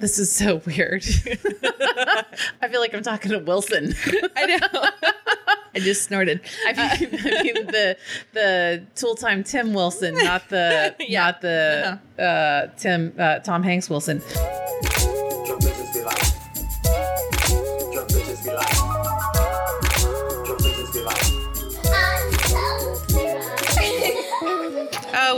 [0.00, 1.04] This is so weird.
[2.62, 3.94] I feel like I'm talking to Wilson.
[4.36, 4.90] I know.
[5.74, 6.40] I just snorted.
[6.66, 7.96] I mean, I mean the
[8.32, 11.26] the Tool Time Tim Wilson, not the Yeah.
[11.26, 14.20] not the uh, Tim uh, Tom Hanks Wilson.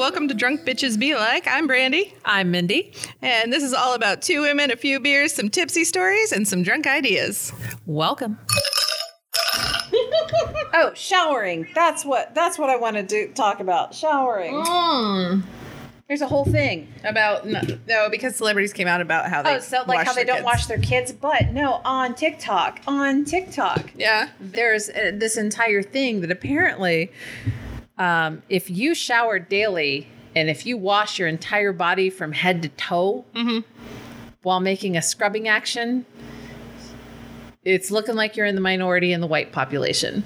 [0.02, 1.46] Welcome to Drunk Bitches Be Like.
[1.46, 2.92] I'm Brandy, I'm Mindy.
[3.22, 6.64] and this is all about two women, a few beers, some tipsy stories, and some
[6.64, 7.52] drunk ideas.
[7.86, 8.36] Welcome.
[10.74, 11.68] oh, showering.
[11.72, 13.94] That's what that's what I want to do talk about.
[13.94, 15.44] Showering.
[16.08, 16.92] There's a whole thing.
[17.04, 20.24] About no, no, because celebrities came out about how they Oh, so like how they
[20.24, 20.44] don't kids.
[20.44, 26.22] wash their kids, but no, on TikTok, on TikTok, Yeah, there's uh, this entire thing
[26.22, 27.12] that apparently,
[27.98, 32.68] um, if you shower daily and if you wash your entire body from head to
[32.70, 33.24] toe
[34.42, 36.06] while making a scrubbing action,
[37.64, 40.24] it's looking like you're in the minority in the white population.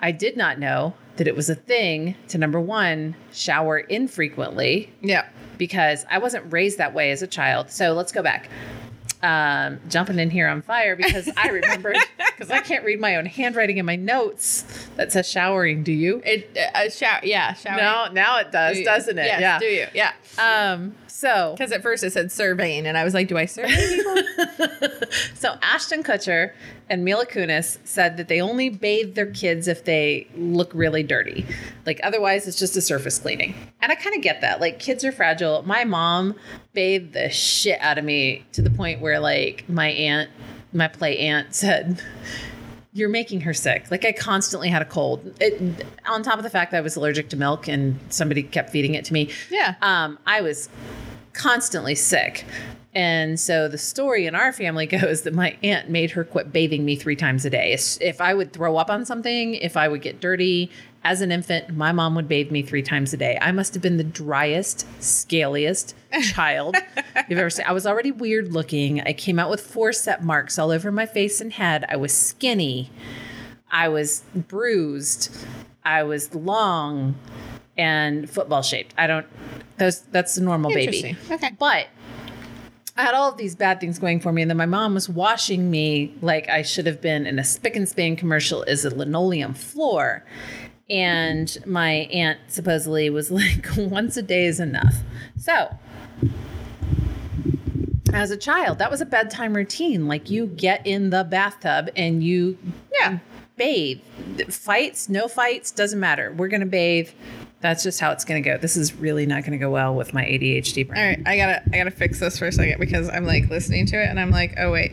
[0.00, 5.26] I did not know that it was a thing to number one, shower infrequently yeah.
[5.56, 7.70] because I wasn't raised that way as a child.
[7.70, 8.48] So let's go back.
[9.20, 13.26] Um, jumping in here on fire because I remembered because I can't read my own
[13.26, 14.62] handwriting in my notes
[14.96, 15.82] that says showering.
[15.82, 16.22] Do you?
[16.24, 17.20] It uh, shower.
[17.24, 17.78] Yeah, shower.
[17.78, 19.26] No, now it does, Do doesn't it?
[19.26, 19.58] Yes, yeah.
[19.58, 19.86] Do you?
[19.92, 20.12] Yeah.
[20.38, 20.94] Um.
[21.08, 25.08] So Because at first it said surveying, and I was like, "Do I survey people?"
[25.34, 26.52] So Ashton Kutcher
[26.90, 31.46] and Mila Kunis said that they only bathe their kids if they look really dirty.
[31.86, 33.54] Like otherwise it's just a surface cleaning.
[33.80, 34.60] And I kind of get that.
[34.60, 35.62] Like kids are fragile.
[35.62, 36.34] My mom
[36.72, 40.30] bathed the shit out of me to the point where like my aunt,
[40.72, 42.02] my play aunt said
[42.92, 43.90] you're making her sick.
[43.90, 45.34] Like I constantly had a cold.
[45.40, 48.70] It, on top of the fact that I was allergic to milk and somebody kept
[48.70, 49.30] feeding it to me.
[49.50, 49.74] Yeah.
[49.82, 50.68] Um, I was
[51.32, 52.44] constantly sick.
[52.98, 56.84] And so the story in our family goes that my aunt made her quit bathing
[56.84, 57.72] me three times a day.
[57.72, 60.68] If- I would throw up on something, if I would get dirty
[61.04, 63.38] as an infant, my mom would bathe me three times a day.
[63.40, 65.94] I must have been the driest, scaliest
[66.32, 66.76] child
[67.28, 67.66] you've ever seen.
[67.68, 69.00] I was already weird looking.
[69.02, 71.84] I came out with forceps marks all over my face and head.
[71.88, 72.90] I was skinny.
[73.70, 75.30] I was bruised.
[75.84, 77.14] I was long
[77.76, 78.92] and football shaped.
[78.98, 79.26] I don't
[79.76, 81.16] those that's a normal baby.
[81.30, 81.52] Okay.
[81.56, 81.86] But
[82.98, 85.08] I had all of these bad things going for me, and then my mom was
[85.08, 88.90] washing me like I should have been in a spick and span commercial as a
[88.94, 90.24] linoleum floor.
[90.90, 94.96] And my aunt supposedly was like, once a day is enough.
[95.36, 95.68] So
[98.12, 100.08] as a child, that was a bedtime routine.
[100.08, 102.58] Like you get in the bathtub and you
[103.00, 103.18] Yeah.
[103.56, 104.00] bathe.
[104.48, 106.32] Fights, no fights, doesn't matter.
[106.36, 107.10] We're gonna bathe.
[107.60, 108.56] That's just how it's gonna go.
[108.56, 111.00] This is really not gonna go well with my ADHD brain.
[111.00, 113.86] All right, I gotta I gotta fix this for a second because I'm like listening
[113.86, 114.92] to it and I'm like, oh wait,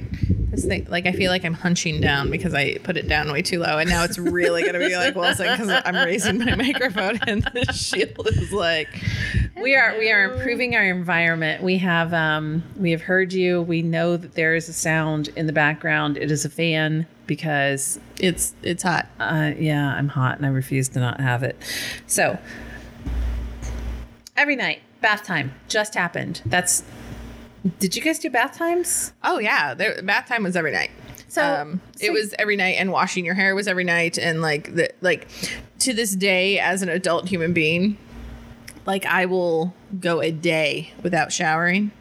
[0.50, 3.44] this thing like I feel like I'm hunching down because I put it down way
[3.44, 7.20] too low and now it's really gonna be like Wilson because I'm raising my microphone
[7.28, 8.90] and the shield is like,
[9.62, 11.62] We are we are improving our environment.
[11.62, 13.62] We have um we have heard you.
[13.62, 16.18] We know that there is a sound in the background.
[16.18, 19.08] It is a fan because it's it's hot.
[19.20, 21.56] uh yeah, I'm hot and I refuse to not have it.
[22.08, 22.38] So
[24.38, 26.42] every night, bath time just happened.
[26.46, 26.84] That's
[27.80, 29.14] did you guys do bath times?
[29.24, 30.92] Oh yeah, there, bath time was every night.
[31.28, 34.42] So- um, so- it was every night, and washing your hair was every night, and
[34.42, 35.28] like the like
[35.80, 37.98] to this day, as an adult human being,
[38.86, 41.92] like I will go a day without showering,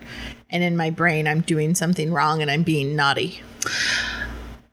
[0.51, 3.41] and in my brain, I'm doing something wrong, and I'm being naughty.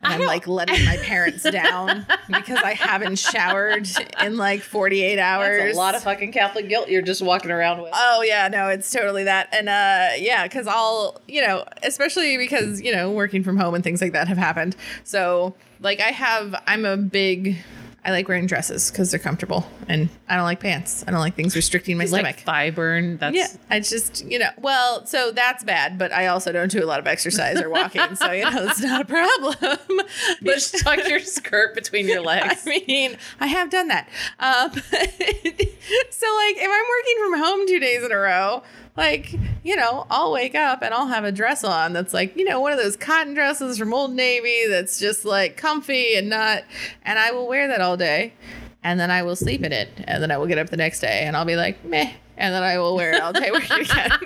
[0.03, 3.87] And I'm like letting my parents down because I haven't showered
[4.23, 5.63] in like 48 hours.
[5.63, 7.91] That's a lot of fucking Catholic guilt you're just walking around with.
[7.93, 9.49] Oh yeah, no, it's totally that.
[9.53, 13.83] And uh yeah, cuz I'll, you know, especially because, you know, working from home and
[13.83, 14.75] things like that have happened.
[15.03, 17.57] So, like I have I'm a big
[18.03, 21.03] I like wearing dresses cuz they're comfortable and I don't like pants.
[21.05, 22.23] I don't like things restricting my stomach.
[22.23, 23.17] like thigh burn.
[23.17, 26.81] That's yeah, I just, you know, well, so that's bad, but I also don't do
[26.81, 29.55] a lot of exercise or walking, so you know, it's not a problem.
[30.29, 32.65] You but just tuck your skirt between your legs.
[32.65, 34.07] I mean, I have done that.
[34.39, 38.63] Um, so, like, if I'm working from home two days in a row,
[38.95, 42.45] like, you know, I'll wake up and I'll have a dress on that's like, you
[42.45, 46.63] know, one of those cotton dresses from Old Navy that's just like comfy and not,
[47.03, 48.33] and I will wear that all day.
[48.83, 49.89] And then I will sleep in it.
[50.05, 52.11] And then I will get up the next day and I'll be like, meh.
[52.37, 54.09] And then I will wear it all day working again.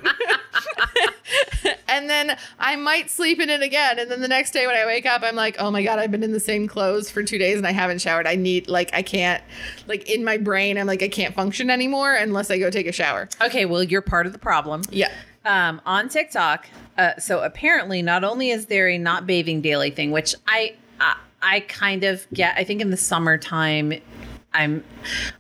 [1.89, 3.99] and then I might sleep in it again.
[3.99, 6.11] And then the next day when I wake up, I'm like, oh my God, I've
[6.11, 8.27] been in the same clothes for two days and I haven't showered.
[8.27, 9.43] I need, like, I can't,
[9.87, 12.91] like, in my brain, I'm like, I can't function anymore unless I go take a
[12.93, 13.27] shower.
[13.41, 14.83] Okay, well, you're part of the problem.
[14.89, 15.11] Yeah.
[15.43, 16.67] Um, on TikTok,
[16.97, 21.17] Uh, so apparently, not only is there a not bathing daily thing, which I, I
[21.41, 22.55] I kind of get.
[22.57, 23.93] I think in the summertime,
[24.55, 24.83] I'm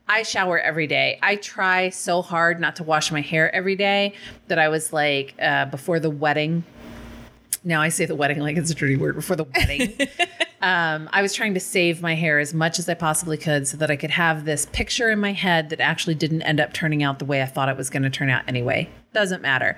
[0.07, 1.17] I shower every day.
[1.23, 4.13] I try so hard not to wash my hair every day
[4.49, 6.63] that I was like uh, before the wedding.
[7.63, 9.15] Now I say the wedding like it's a dirty word.
[9.15, 9.93] Before the wedding,
[10.61, 13.77] um, I was trying to save my hair as much as I possibly could so
[13.77, 17.01] that I could have this picture in my head that actually didn't end up turning
[17.01, 18.89] out the way I thought it was going to turn out anyway.
[19.13, 19.77] Doesn't matter.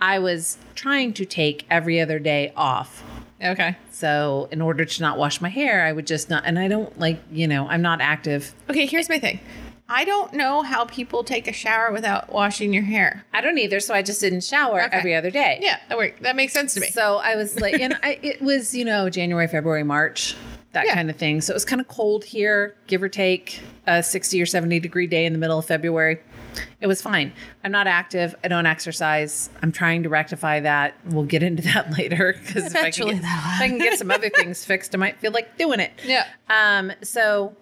[0.00, 3.04] I was trying to take every other day off.
[3.42, 3.76] Okay.
[3.90, 6.98] So, in order to not wash my hair, I would just not, and I don't
[6.98, 8.54] like, you know, I'm not active.
[8.68, 9.40] Okay, here's my thing.
[9.88, 13.24] I don't know how people take a shower without washing your hair.
[13.32, 13.80] I don't either.
[13.80, 14.96] So, I just didn't shower Okay.
[14.96, 15.58] every other day.
[15.62, 16.20] Yeah, that work.
[16.20, 16.86] That makes sense to me.
[16.88, 20.36] So I was like, and I, it was, you know, January, February, March,
[20.72, 20.94] that Yeah.
[20.94, 21.40] kind of thing.
[21.40, 25.08] So it was kind of cold here, give or take a 60 or 70 degree
[25.08, 26.20] day in the middle of February.
[26.80, 27.32] It was fine.
[27.62, 28.34] I'm not active.
[28.42, 29.50] I don't exercise.
[29.62, 30.94] I'm trying to rectify that.
[31.06, 33.24] We'll get into that later because if, I can get- if
[33.60, 35.92] I can get some other things fixed, I might feel like doing it.
[36.04, 36.26] yeah.
[36.48, 37.54] Um, so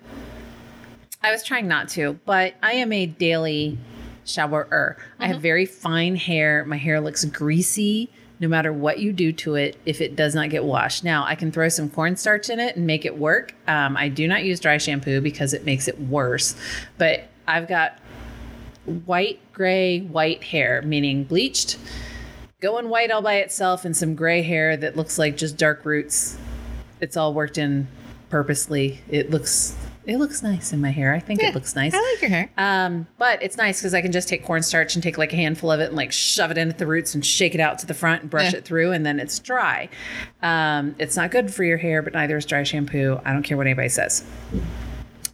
[1.23, 3.77] I was trying not to, but I am a daily
[4.25, 4.97] showerer.
[5.19, 6.65] I have very fine hair.
[6.65, 10.49] My hair looks greasy no matter what you do to it if it does not
[10.49, 11.03] get washed.
[11.03, 13.53] Now, I can throw some cornstarch in it and make it work.
[13.67, 16.55] Um, I do not use dry shampoo because it makes it worse,
[16.99, 17.99] but I've got
[18.89, 21.79] white, gray, white hair, meaning bleached,
[22.61, 26.37] going white all by itself, and some gray hair that looks like just dark roots.
[27.01, 27.87] It's all worked in
[28.31, 29.01] purposely.
[29.09, 29.77] It looks
[30.07, 31.13] it looks nice in my hair.
[31.13, 31.93] I think Yeah, it looks nice.
[31.95, 32.49] I like your hair.
[32.57, 35.71] Um, but it's nice because I can just take cornstarch and take like a handful
[35.71, 37.87] of it and like shove it in at the roots and shake it out to
[37.87, 38.59] the front and brush Yeah.
[38.61, 39.91] it through, and then it's dry.
[40.43, 43.21] Um, it's not good for your hair, but neither is dry shampoo.
[43.23, 44.25] I don't care what anybody says.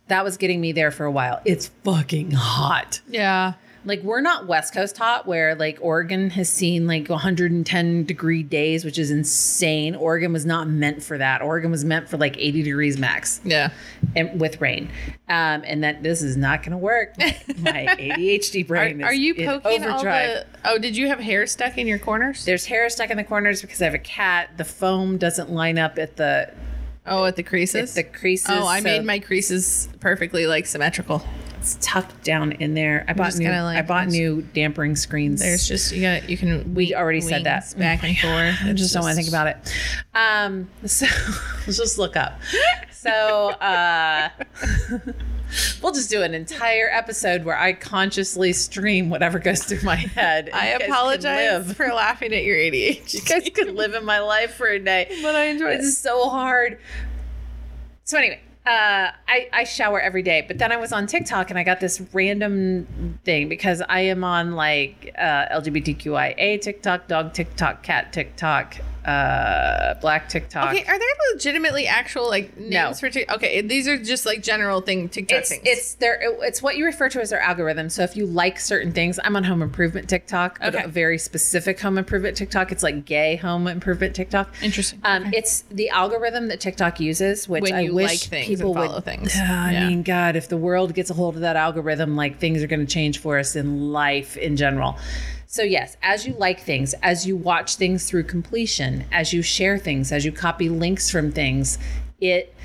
[0.09, 1.41] That was getting me there for a while.
[1.45, 3.01] It's fucking hot.
[3.09, 3.55] Yeah.
[3.87, 8.83] Like we're not West Coast hot, where like Oregon has seen like 110 degree days,
[8.83, 9.95] which is insane.
[9.95, 11.43] Oregon was not meant for that.
[11.43, 13.71] Oregon was meant for like 80 degrees max Yeah.
[14.17, 14.89] and with rain.
[15.29, 17.13] Um, and that this is not going to work.
[17.19, 17.27] My
[17.99, 20.29] ADHD Are, brain is are you in poking all overdrive.
[20.31, 20.47] the?
[20.65, 22.47] Oh, did you have hair stuck in your corners?
[22.47, 24.51] There's hair stuck in the corners because I have a cat.
[24.57, 26.51] The foam doesn't line up at the
[27.07, 27.97] Oh, at the creases?
[27.97, 28.49] at the creases.
[28.51, 31.23] oh, I so made my creases perfectly like symmetrical.
[31.65, 33.07] It's tucked down in there.
[33.09, 33.49] I bought new.
[33.49, 35.41] like- I bought new dampering screens.
[35.41, 36.75] There's just you got you can.
[36.75, 38.57] we already said that back and forth.
[38.63, 39.57] I just don't want to think about it.
[40.15, 41.07] Um, so
[41.67, 42.39] let's just look up.
[42.91, 44.29] So uh,
[45.83, 50.51] we'll just do an entire episode where I consciously stream whatever goes through my head.
[50.53, 53.15] I You guys can apologize for laughing at your ADHD.
[53.15, 55.81] You guys could live in my life for a day, but I enjoy it.
[55.81, 56.79] It's so hard.
[58.05, 61.59] So anyway, uh, I, I shower every day, but then I was on TikTok and
[61.59, 67.83] I got this random thing because I am on like uh, LGBTQIA TikTok, dog TikTok,
[67.83, 70.75] cat TikTok, uh, black TikTok.
[70.75, 72.93] Okay, are there legitimately actual like names No.
[72.95, 73.37] for TikTok?
[73.37, 75.63] Okay, these are just like general thing TikTok It's things.
[75.65, 77.89] it's their it's what you refer to as their algorithm.
[77.91, 80.85] So if you like certain things, I'm on home improvement TikTok, but Okay.
[80.85, 82.73] a very specific home improvement TikTok.
[82.73, 84.55] It's like gay home improvement TikTok.
[84.63, 85.01] Interesting.
[85.05, 85.39] Um, Okay.
[85.39, 89.33] It's the algorithm that TikTok uses, which When I wish like things people would things.
[89.37, 89.89] Ah, I Yeah.
[89.89, 92.85] mean, God, if the world gets a hold of that algorithm, like things are going
[92.85, 94.99] to change for us in life in general.
[95.55, 99.79] So yes, as you like things, as you watch things through completion, as you share
[99.79, 101.79] things, as you copy links from things,
[102.21, 102.57] it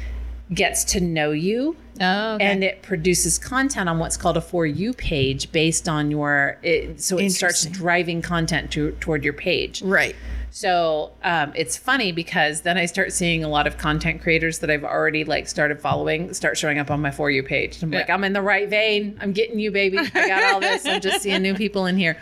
[0.55, 2.43] gets to know you oh, okay.
[2.43, 6.99] and it produces content on what's called a for you page based on your it,
[6.99, 10.15] so it starts driving content to, toward your page right.
[10.49, 14.71] so um, it's funny because then I start seeing a lot of content creators that
[14.71, 17.83] I've already like started following start showing up on my for you page.
[17.83, 19.19] I'm like, I'm in the right vein.
[19.21, 19.99] I'm getting you, baby.
[19.99, 20.87] I got all this.
[20.87, 22.17] I'm just seeing new people in here.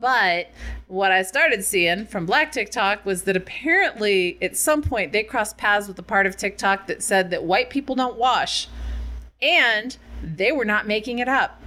[0.00, 0.48] But
[0.88, 5.58] what I started seeing from Black TikTok was that apparently at some point they crossed
[5.58, 8.68] paths with a part of TikTok that said that white people don't wash.
[9.42, 11.60] And they were not making it up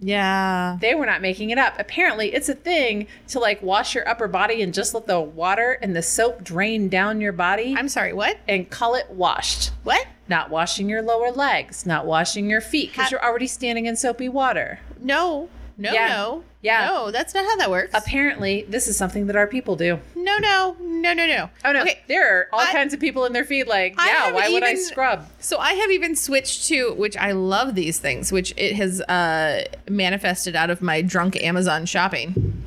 [0.00, 0.76] Yeah.
[0.80, 1.74] they were not making it up.
[1.78, 5.78] Apparently, it's a thing to like wash your upper body and just let the water
[5.80, 8.12] and the soap drain down your body I'm sorry.
[8.12, 8.38] What?
[8.48, 9.70] and call it washed.
[9.84, 10.06] What?
[10.28, 14.28] Not washing your lower legs, not washing your feet because you're already standing in soapy
[14.28, 14.78] water.
[15.00, 15.48] No.
[15.76, 15.92] No.
[15.92, 16.08] Yeah.
[16.08, 16.44] No.
[16.62, 16.86] Yeah.
[16.86, 17.10] No.
[17.10, 17.90] That's not how that works.
[17.94, 19.98] Apparently, this is something that our people do.
[20.14, 20.38] no.
[20.38, 20.76] No.
[20.80, 21.12] No.
[21.12, 21.26] No.
[21.26, 21.50] No.
[21.64, 22.00] Oh no, Okay.
[22.08, 24.62] there are all I- kinds of people in their feed like, I yeah, why would
[24.62, 25.26] I scrub?
[25.40, 29.64] So I have even switched to which I love these things, which it has uh,
[29.88, 32.62] manifested out of my drunk Amazon shopping.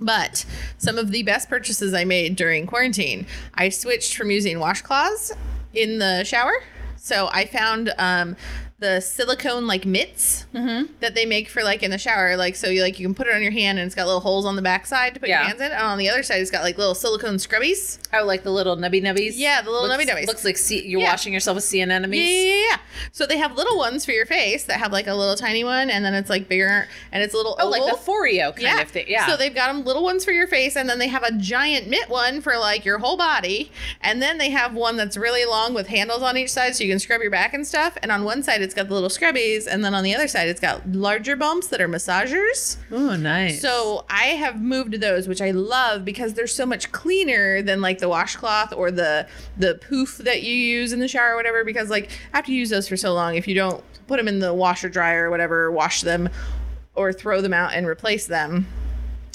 [0.00, 0.46] But
[0.78, 5.32] some of the best purchases I made during quarantine, I switched from using washcloths
[5.74, 6.62] in the shower.
[6.96, 8.34] So I found um,
[8.80, 10.90] the silicone like mitts mm-hmm.
[11.00, 12.36] that they make for like in the shower.
[12.36, 14.20] Like so, you like you can put it on your hand and it's got little
[14.20, 15.40] holes on the back side to put Yeah.
[15.40, 17.98] your hands in, and on the other side it's got like little silicone scrubbies.
[18.12, 19.32] Oh, like the little nubby nubbies.
[19.34, 20.26] Yeah, the little looks, nubby nubbies.
[20.26, 21.10] Looks like sea, you're Yeah.
[21.10, 22.16] washing yourself with sea anemones.
[22.16, 22.76] Yeah, yeah, yeah, yeah.
[23.12, 25.90] So they have little ones for your face that have like a little tiny one,
[25.90, 28.88] and then it's like bigger, and it's a little Oh, like the Foreo kind of
[28.88, 29.04] thing.
[29.08, 29.26] Yeah.
[29.26, 31.86] So they've got them little ones for your face, and then they have a giant
[31.88, 33.70] mitt one for like your whole body,
[34.00, 36.90] and then they have one that's really long with handles on each side, so you
[36.90, 37.98] can scrub your back and stuff.
[38.02, 40.48] And on one side, it's got the little scrubbies, and then on the other side,
[40.48, 42.76] it's got larger bumps that are massagers.
[42.90, 43.60] oh, nice.
[43.60, 47.98] So I have moved those, which I love because they're so much cleaner than like
[47.98, 51.64] the washcloth or the the poof that you use in the shower or whatever.
[51.64, 54.38] Because like after you use those for so long, if you don't put them in
[54.40, 56.28] the washer dryer or whatever, wash them
[56.94, 58.66] or throw them out and replace them.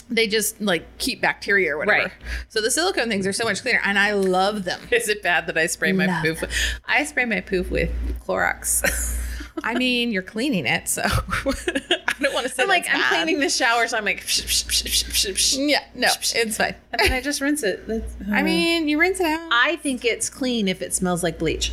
[0.10, 2.04] They just like keep bacteria or whatever.
[2.04, 2.12] Right.
[2.50, 4.80] So the silicone things are so much cleaner, and I love them.
[4.92, 6.42] is it bad that I spray my Love poof?
[6.42, 6.52] With,
[6.86, 7.90] I spray my poof with
[8.26, 9.22] Clorox.
[9.64, 13.24] I mean, you're cleaning it, so I don't want to say I'm like, I'm bad.
[13.24, 15.70] cleaning the shower, so I'm like, psh, psh, psh.
[15.70, 16.76] Yeah, no, it's fine.
[16.92, 17.88] and then I just rinse it.
[17.88, 19.50] That's, I uh, mean, you rinse it out.
[19.52, 21.72] I think it's clean if it smells like bleach.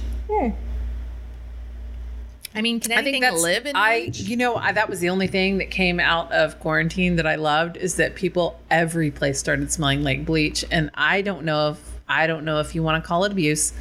[2.55, 4.11] I mean, can I anything think that's live in I.
[4.13, 7.37] You know, I, that was the only thing that came out of quarantine that I
[7.37, 12.01] loved is that people every place started smelling like bleach, and I don't know if
[12.09, 13.73] I don't know if you want to call it abuse.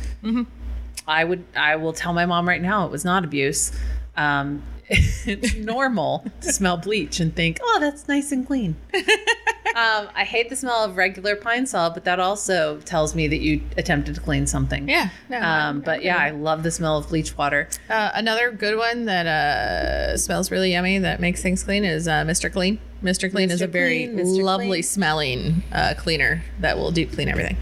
[1.07, 1.43] I would.
[1.55, 3.71] I will tell my mom right now it was not abuse.
[4.15, 8.75] Um, it's normal to smell bleach and think, oh, that's nice and clean.
[9.75, 13.61] um, I hate the smell of regular Pine-Sol, but that also tells me that you
[13.77, 14.87] attempted to clean something.
[14.89, 15.09] Yeah.
[15.29, 17.67] No, Um, I'm- but I'm yeah, I love the smell of bleach water.
[17.89, 22.23] Uh, another good one that uh, smells really yummy that makes things clean is uh,
[22.23, 22.51] Mr.
[22.51, 22.79] Clean.
[23.03, 23.31] Mr.
[23.31, 23.65] Clean is Mr.
[23.65, 24.43] a very Clean, Mr.
[24.43, 24.83] lovely Clean.
[24.83, 27.57] smelling uh, cleaner that will deep clean everything.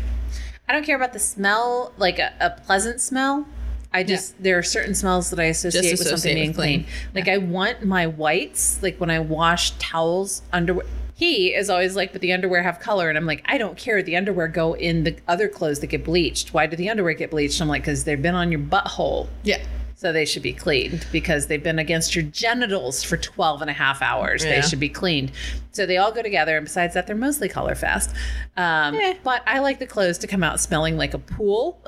[0.67, 3.47] I don't care about the smell, like a, a pleasant smell.
[3.91, 6.83] I just there are certain smells that I associate with something being clean.
[6.83, 6.93] clean.
[7.15, 10.85] Like I want my whites, like when I wash towels, underwear.
[11.19, 14.01] He is always like, but the underwear have color, and I'm like, I don't care.
[14.01, 16.53] The underwear go in the other clothes that get bleached.
[16.53, 17.59] Why do the underwear get bleached?
[17.61, 19.61] I'm like, because they've been on your butthole, Yeah.
[19.97, 23.73] so they should be cleaned because they've been against your genitals for 12 and a
[23.73, 24.43] half hours.
[24.43, 25.33] They should be cleaned.
[25.73, 26.55] So they all go together.
[26.55, 28.15] And besides that, they're mostly color fast.
[28.55, 29.15] Um, Eh.
[29.21, 31.81] But I like the clothes to come out smelling like a pool.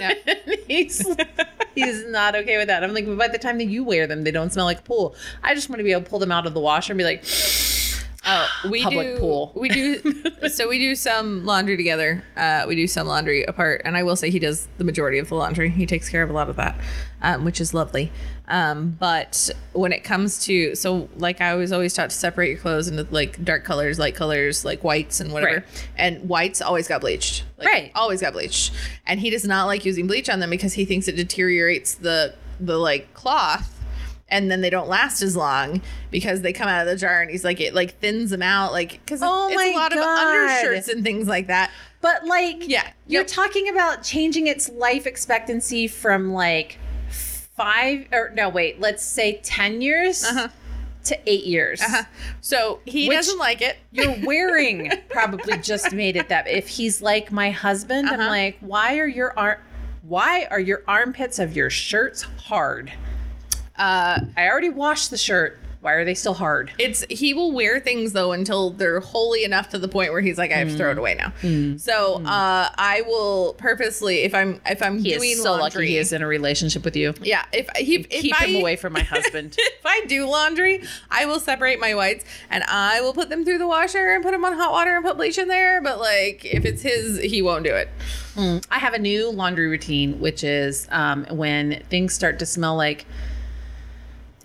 [0.00, 0.14] Yeah.
[0.66, 1.06] he's
[1.76, 2.82] he's not okay with that.
[2.82, 5.14] I'm like, by the time that you wear them, they don't smell like a pool.
[5.44, 7.04] I just want to be able to pull them out of the washer and be
[7.04, 7.22] like,
[8.30, 9.52] Oh, we Public do, pool.
[9.54, 10.22] We do.
[10.48, 12.22] so we do some laundry together.
[12.36, 15.28] Uh, we do some laundry apart, and I will say he does the majority of
[15.30, 15.70] the laundry.
[15.70, 16.78] He takes care of a lot of that,
[17.22, 18.12] um, which is lovely.
[18.46, 22.58] Um, but when it comes to so, like I was always taught to separate your
[22.58, 25.56] clothes into like dark colors, light colors, like whites and whatever.
[25.56, 25.88] Right.
[25.96, 27.44] And whites always got bleached.
[27.56, 27.92] Like, Right.
[27.94, 28.72] Always got bleached,
[29.06, 32.34] and he does not like using bleach on them because he thinks it deteriorates the
[32.60, 33.74] the like cloth
[34.30, 35.80] and then they don't last as long
[36.10, 38.72] because they come out of the jar and he's like it like thins them out
[38.72, 39.98] like because Oh it's a lot God.
[39.98, 41.70] of undershirts and things like that
[42.00, 42.86] but like, Yeah.
[43.08, 43.26] you're Yep.
[43.28, 46.78] talking about changing its life expectancy from like
[47.56, 50.48] five or no, wait, let's say 10 years Uh-huh.
[51.04, 51.82] to eight years.
[52.40, 56.46] so he doesn't like it You're wearing probably just made it that.
[56.46, 58.28] If he's like my husband, I'm Uh-huh.
[58.28, 59.58] like, why are your arm,
[60.02, 62.92] why are your armpits of your shirts hard?
[63.78, 65.58] Uh I already washed the shirt.
[65.80, 66.72] Why are they still hard?
[66.80, 70.36] it's he will wear things though until they're holy enough to the point where he's
[70.36, 70.92] like i have to throw Mm.
[70.92, 75.40] it away now so uh i will purposely if i'm if i'm He doing is
[75.42, 77.14] so laundry lucky he is in a relationship with you.
[77.22, 79.54] yeah if he if Keep I, him away from my husband.
[79.58, 80.82] if I do laundry,
[81.12, 84.32] I will separate my whites and I will put them through the washer and put
[84.32, 85.80] them on hot water and put bleach in there.
[85.80, 87.88] But like, if it's his, he won't do it.
[88.70, 93.06] I have a new laundry routine, which is um, when things start to smell like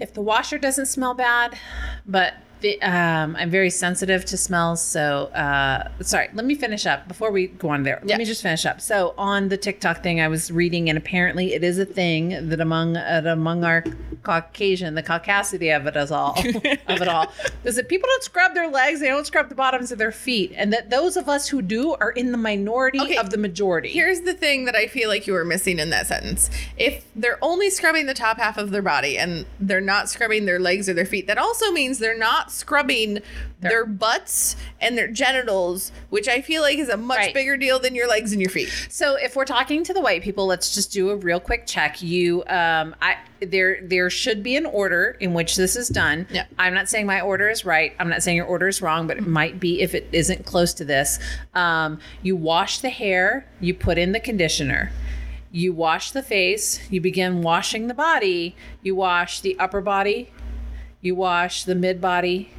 [0.03, 1.57] if the washer doesn't smell bad,
[2.05, 2.33] but
[2.81, 4.81] um, I'm very sensitive to smells.
[4.81, 7.99] So, uh, sorry, let me finish up before we go on there.
[8.01, 8.17] Let Yeah.
[8.17, 8.81] me just finish up.
[8.81, 12.59] So, on the TikTok thing, I was reading, and apparently it is a thing that
[12.59, 13.83] among uh, among our
[14.23, 16.31] Caucasian, the caucasity of it is all
[16.87, 17.31] of it all
[17.65, 20.53] is that people don't scrub their legs, they don't scrub the bottoms of their feet,
[20.55, 23.89] and that those of us who do are in the minority Okay, of the majority.
[23.89, 26.49] Here's the thing that I feel like you were missing in that sentence.
[26.77, 30.59] If they're only scrubbing the top half of their body and they're not scrubbing their
[30.59, 33.19] legs or their feet, that also means they're not scrubbing
[33.59, 37.33] their butts and their genitals, which I feel like is a much Right.
[37.33, 38.69] bigger deal than your legs and your feet.
[38.89, 42.01] So if we're talking to the white people, let's just do a real quick check.
[42.01, 46.27] You, um, I there there should be an order in which this is done.
[46.31, 46.45] Yeah.
[46.57, 47.93] I'm not saying my order is right.
[47.99, 50.73] I'm not saying your order is wrong, but it might be if it isn't close
[50.75, 51.19] to this.
[51.53, 53.45] Um, you wash the hair.
[53.59, 54.91] You put in the conditioner.
[55.55, 60.31] you wash the face, you begin washing the body, you wash the upper body,
[61.03, 62.49] you wash the mid body,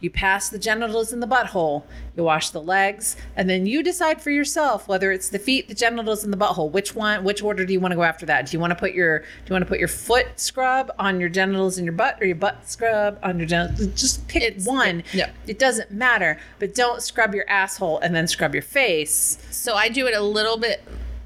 [0.00, 1.84] you pass the genitals in the butthole,
[2.16, 5.74] you wash the legs, and then you decide for yourself whether it's the feet, the
[5.74, 6.68] genitals, and the butthole.
[6.72, 7.22] Which one?
[7.22, 8.46] Which order do you want to go after that?
[8.46, 11.20] Do you want to put your Do you want to put your foot scrub on
[11.20, 13.86] your genitals and your butt, or your butt scrub on your genitals?
[14.00, 15.04] Just pick It's- one.
[15.12, 15.30] yeah.
[15.46, 19.38] It doesn't matter, but don't scrub your asshole and then scrub your face.
[19.52, 20.82] So I do it a little bit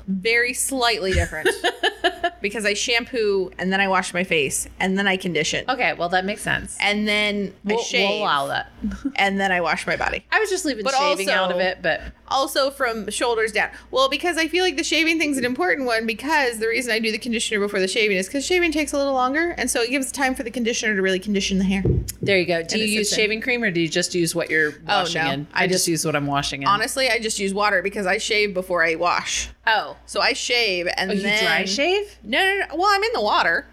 [0.07, 1.49] very slightly different
[2.41, 5.65] because I shampoo and then I wash my face and then I condition.
[5.69, 6.77] Okay, well that makes sense.
[6.81, 8.71] And then I We'll, shave we'll allow that.
[9.17, 10.25] and then I wash my body.
[10.31, 13.71] I was just leaving But shaving out of it, but Also from shoulders down.
[13.91, 16.99] Well, because I feel like the shaving thing's an important one because the reason I
[16.99, 19.81] do the conditioner before the shaving is because shaving takes a little longer and so
[19.83, 21.83] it gives time for the conditioner to really condition the hair.
[22.23, 22.63] there you go.
[22.63, 25.25] Do And you use shaving cream or do you just use what you're Oh, washing
[25.25, 25.31] no.
[25.33, 25.47] in?
[25.53, 26.69] I I just just- use what I'm washing in.
[26.69, 29.49] Honestly, I just use water because I shave before I wash.
[29.67, 32.19] oh, So I shave and oh, you then dry shave?
[32.23, 32.77] No, no, no.
[32.77, 33.67] Well, I'm in the water,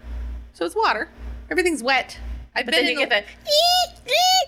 [0.52, 1.08] so it's water.
[1.50, 2.18] Everything's wet.
[2.56, 3.24] I've But been then you the- get that.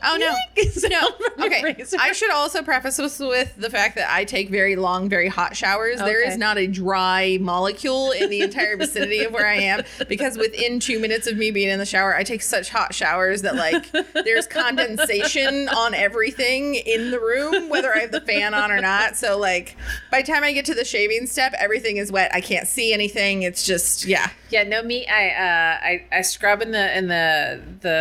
[0.08, 0.36] Oh no,
[0.88, 1.44] no.
[1.46, 1.74] Okay.
[1.98, 5.56] I should also preface this with the fact that I take very long, very hot
[5.56, 5.98] showers.
[5.98, 6.30] There Okay.
[6.30, 10.78] is not a dry molecule in the entire vicinity of where I am because within
[10.78, 13.90] two minutes of me being in the shower, I take such hot showers that like
[14.12, 19.16] there's condensation on everything in the room, whether I have the fan on or not.
[19.16, 19.76] So like
[20.12, 22.30] by the time I get to the shaving step, everything is wet.
[22.34, 23.42] I can't see anything.
[23.42, 24.30] It's just yeah.
[24.50, 25.06] Yeah, no me.
[25.08, 27.95] I uh, I I scrub in the in the the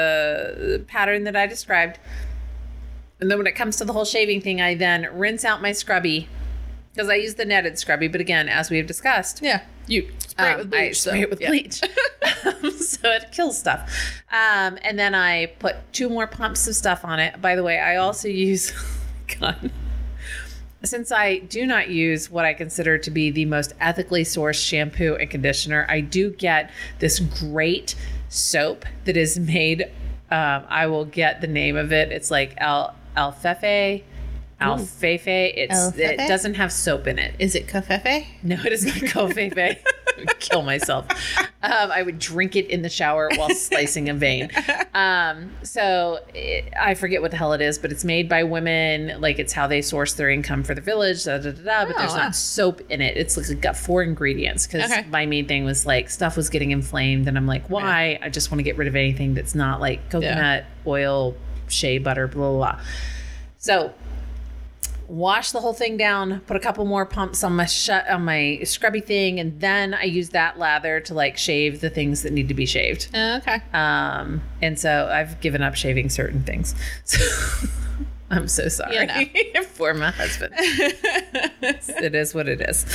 [0.88, 2.00] pattern that I described,
[3.20, 5.72] and then when it comes to the whole shaving thing, I then rinse out my
[5.72, 6.28] scrubby
[6.94, 8.08] because I use the netted scrubby.
[8.08, 10.82] But again, as we have discussed, Yeah, you spray it um, with bleach.
[10.82, 11.50] I spray so, it with yeah.
[11.50, 11.74] bleach,
[12.80, 13.92] so it kills stuff.
[14.32, 17.42] Um, and then I put two more pumps of stuff on it.
[17.42, 18.74] By the way, I also use,
[19.40, 19.72] God,
[20.84, 25.16] since I do not use what I consider to be the most ethically sourced shampoo
[25.16, 27.96] and conditioner, I do get this great
[28.30, 29.84] soap that is made.
[30.32, 32.12] Um, I will get the name of it.
[32.12, 34.04] It's like Al Alfefe.
[34.62, 35.54] Alfefe.
[35.56, 36.00] It's Alfefe?
[36.00, 37.36] it doesn't have soap in it.
[37.40, 38.26] Is it cafefe?
[38.44, 39.78] No, it is not Covfefe.
[40.40, 41.06] Kill myself.
[41.62, 44.50] Um, I would drink it in the shower while slicing a vein.
[44.94, 49.20] Um, so it, I forget what the hell it is, but it's made by women.
[49.20, 51.26] Like it's how they source their income for the village.
[51.26, 52.24] Da, da, da, da, but there's Oh, wow.
[52.24, 53.18] not soap in it.
[53.18, 55.06] It's like got four ingredients because Okay.
[55.10, 58.18] my main thing was like stuff was getting inflamed, and I'm like, why?
[58.22, 61.36] I just want to get rid of anything that's not like coconut oil,
[61.68, 62.58] shea butter, blah blah.
[62.76, 62.82] blah.
[63.58, 63.94] So
[65.08, 68.62] wash the whole thing down, put a couple more pumps on my shut on my
[68.64, 72.48] scrubby thing, and then I use that lather to like shave the things that need
[72.48, 73.10] to be shaved.
[73.16, 73.62] okay.
[73.74, 76.76] Um, and so I've given up shaving certain things.
[77.04, 77.68] So
[78.32, 79.32] I'm so sorry
[79.70, 80.54] for my husband.
[80.58, 82.86] it is what it is.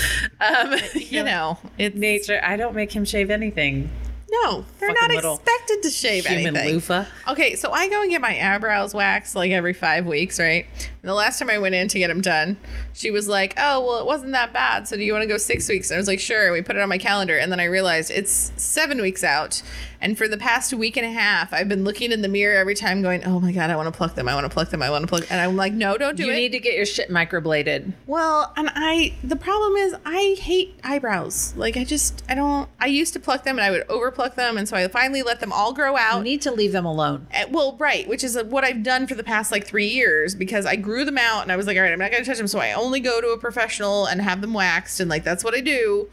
[0.40, 2.40] Um, you know, it's nature.
[2.42, 3.90] I don't make him shave anything.
[4.30, 6.74] No, they're not expected to shave Human anything.
[6.74, 7.04] loofah.
[7.28, 10.66] Okay, so I go and get my eyebrows waxed like every five weeks, right?
[10.78, 12.56] And the last time I went in to get them done,
[12.92, 14.86] she was like, "Oh, well, it wasn't that bad.
[14.86, 16.62] So do you want to go six weeks?" And I was like, "Sure." And we
[16.62, 19.62] put it on my calendar, and then I realized it's seven weeks out.
[20.02, 22.74] And for the past week and a half, I've been looking in the mirror every
[22.74, 24.28] time, going, "Oh my god, I want to pluck them.
[24.28, 24.82] I want to pluck them.
[24.82, 26.58] I want to pluck." And I'm like, "No, don't do You it." You need to
[26.58, 27.92] get your shit microbladed.
[28.06, 31.54] Well, and I the problem is I hate eyebrows.
[31.56, 34.56] Like I just I don't I used to pluck them and I would overpluck them
[34.56, 36.18] and so I finally let them all grow out.
[36.18, 37.26] You need to leave them alone.
[37.34, 40.64] Uh, well, right, which is what I've done for the past like 3 years because
[40.64, 42.38] I grew them out and I was like, all right, I'm not going to touch
[42.38, 45.44] them so I only go to a professional and have them waxed and like that's
[45.44, 46.08] what I do.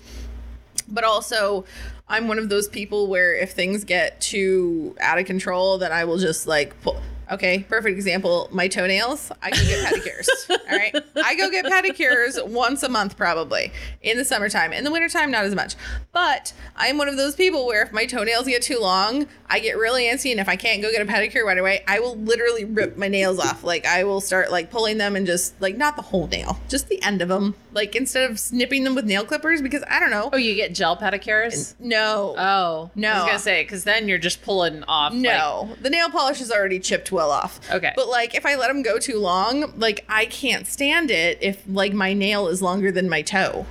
[0.90, 1.66] But also
[2.10, 6.06] I'm one of those people where if things get too out of control, then I
[6.06, 7.02] will just like pull.
[7.32, 8.48] Okay, perfect example.
[8.52, 10.28] My toenails, I go get pedicures.
[10.50, 10.96] all right.
[11.24, 14.72] I go get pedicures once a month, probably in the summertime.
[14.72, 15.76] In the wintertime, not as much.
[16.14, 19.78] But I'm one of those people where if my toenails get too long, I get
[19.78, 20.32] really antsy.
[20.32, 23.08] And if I can't go get a pedicure right away, I will literally rip my
[23.10, 23.64] nails off.
[23.64, 26.88] Like I will start like pulling them and just like not the whole nail, just
[26.88, 27.56] the end of them.
[27.74, 30.30] Like instead of snipping them with nail clippers, because I don't know.
[30.34, 31.76] Oh, you get gel pedicures?
[31.80, 32.36] No.
[32.38, 33.12] Oh, No.
[33.12, 35.12] I was gonna say because then you're just pulling off.
[35.14, 37.60] like- No, the nail polish is already chipped well off.
[37.70, 37.92] Okay.
[37.96, 41.62] But like if I let them go too long, like I can't stand it if
[41.68, 43.66] like my nail is longer than my toe.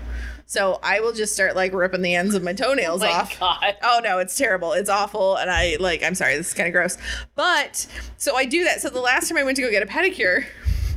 [0.48, 3.40] So I will just start like ripping the ends of my toenails oh my off.
[3.40, 3.76] God.
[3.82, 4.72] Oh no, it's terrible.
[4.72, 5.36] It's awful.
[5.36, 6.98] And I like I'm sorry, this is kind of gross.
[7.34, 7.86] But
[8.18, 8.80] so I do that.
[8.80, 10.44] So the last time I went to go get a pedicure,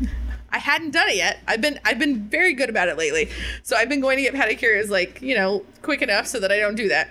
[0.52, 1.40] I hadn't done it yet.
[1.48, 3.30] I've been I've been very good about it lately.
[3.64, 6.58] So I've been going to get pedicures like, you know, quick enough so that I
[6.60, 7.10] don't do that.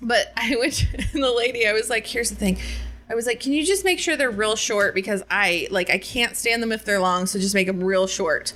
[0.00, 2.58] But I went and the lady, I was like, here's the thing.
[3.08, 5.98] I was like, can you just make sure they're real short because I like I
[5.98, 8.52] can't stand them if they're long, so just make them real short.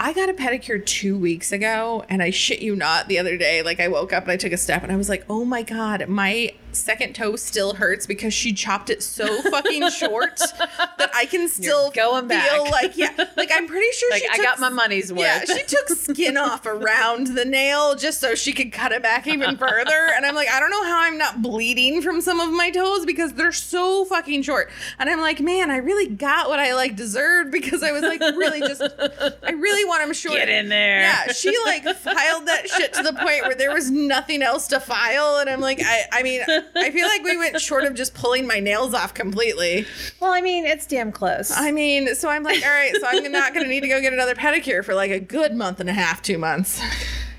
[0.00, 3.62] I got a pedicure two weeks ago, and I shit you not, the other day,
[3.62, 5.62] like I woke up and I took a step, and I was like, "Oh my
[5.62, 11.26] god, my second toe still hurts because she chopped it so fucking short that I
[11.26, 12.50] can still going back.
[12.50, 15.20] feel like yeah, like I'm pretty sure Like she I took got my money's worth.
[15.20, 19.26] yeah, she took skin off around the nail just so she could cut it back
[19.26, 20.10] even further.
[20.16, 23.04] And I'm like, I don't know how I'm not bleeding from some of my toes
[23.04, 24.70] because they're so fucking short.
[24.98, 28.20] And I'm like, man, I really got what I like deserved because I was like,
[28.20, 30.36] really just, I really want them short.
[30.36, 31.00] Get in there.
[31.00, 34.80] Yeah, she like filed that shit to the point where there was nothing else to
[34.80, 35.38] file.
[35.38, 36.42] And I'm like, I, I mean,
[36.76, 39.86] I feel like we went short of just pulling my nails off completely.
[40.20, 41.50] well, I mean, it's damn close.
[41.54, 44.00] I mean, so I'm like, all right, so I'm not going to need to go
[44.00, 46.80] get another pedicure for like a good month and a half, two months.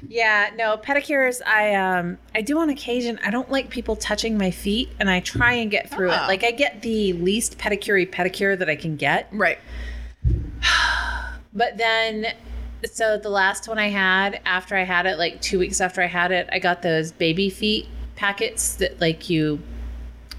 [0.07, 3.19] Yeah, no, pedicures I um I do on occasion.
[3.23, 6.23] I don't like people touching my feet and I try and get through Oh.
[6.23, 6.27] it.
[6.27, 9.27] Like I get the least pedicure pedicure that I can get.
[9.31, 9.59] Right.
[11.53, 12.27] But then
[12.85, 16.05] so the last one I had after I had it like 2 weeks after I
[16.07, 17.87] had it, I got those baby feet
[18.19, 19.59] packets that like you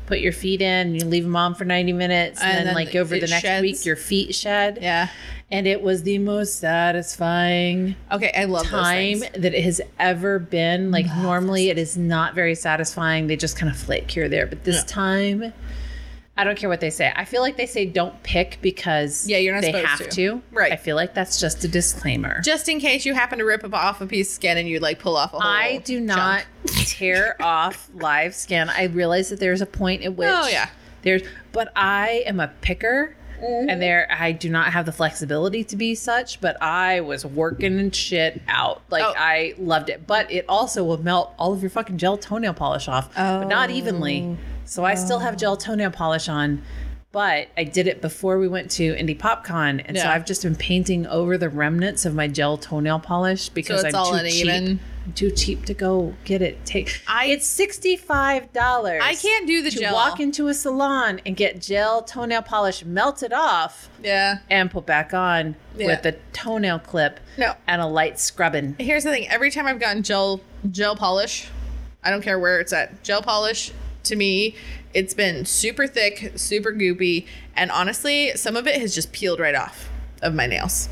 [0.07, 2.75] put your feet in, you leave them on for 90 minutes and, And then, then
[2.75, 3.63] like over the next sheds.
[3.63, 4.79] week your feet shed.
[4.83, 5.09] Yeah.
[5.53, 10.91] And it was the most satisfying Okay, I love time that it has ever been.
[10.91, 13.27] Like normally it is not very satisfying.
[13.29, 14.47] They just kind of flake here or there.
[14.47, 14.83] But this Yeah.
[14.87, 15.53] time
[16.41, 17.13] I don't care what they say.
[17.15, 20.09] I feel like they say don't pick because Yeah, you're not they have to.
[20.09, 20.43] to.
[20.53, 20.73] Right.
[20.73, 22.41] I feel like that's just a disclaimer.
[22.41, 24.99] Just in case you happen to rip off a piece of skin and you like
[24.99, 26.87] pull off a whole I do not chunk.
[26.89, 28.71] tear off live skin.
[28.71, 30.71] I realize that there's a point at which Oh, yeah.
[31.03, 31.21] there's
[31.53, 33.81] but I am a picker and mm-hmm.
[33.81, 38.41] there I do not have the flexibility to be such, but I was working shit
[38.49, 38.81] out.
[38.89, 39.13] Like Oh.
[39.15, 40.07] I loved it.
[40.07, 43.15] But it also will melt all of your fucking gel toenail polish off.
[43.15, 44.23] But not evenly.
[44.23, 44.39] Oh.
[44.65, 46.63] So I still have gel toenail polish on.
[47.13, 50.13] But I did it before we went to Indy PopCon, and so Yeah.
[50.13, 54.01] I've just been painting over the remnants of my gel toenail polish because it's I'm
[54.01, 54.45] all too cheap.
[54.47, 54.81] uneven.
[55.17, 56.65] Too cheap to go get it.
[56.65, 59.03] Take I- it's sixty five dollars.
[59.05, 59.93] I can't do the to gel.
[59.93, 64.39] walk into a salon and get gel toenail polish melted off Yeah.
[64.49, 65.87] and put back on Yeah.
[65.87, 67.55] with a toenail clip No.
[67.67, 68.77] and a light scrubbing.
[68.79, 69.29] Here's the thing.
[69.29, 71.49] Every time I've gotten gel gel polish,
[72.05, 73.03] I don't care where it's at.
[73.03, 73.73] Gel polish
[74.11, 74.55] to me,
[74.93, 79.55] it's been super thick, super goopy, and honestly, some of it has just peeled right
[79.55, 79.89] off
[80.23, 80.89] of my nails.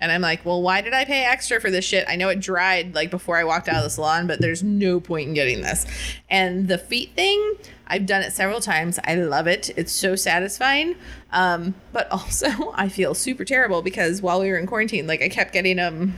[0.00, 2.06] And I'm like, well, why did I pay extra for this shit?
[2.08, 4.98] I know it dried like before I walked out of the salon, but there's no
[4.98, 5.84] point in getting this.
[6.30, 7.54] And the feet thing,
[7.86, 8.98] I've done it several times.
[9.04, 9.68] I love it.
[9.76, 10.96] It's so satisfying.
[11.32, 15.28] Um, but also, I feel super terrible because while we were in quarantine, like I
[15.28, 16.14] kept getting um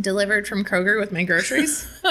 [0.00, 1.86] delivered from Kroger with my groceries.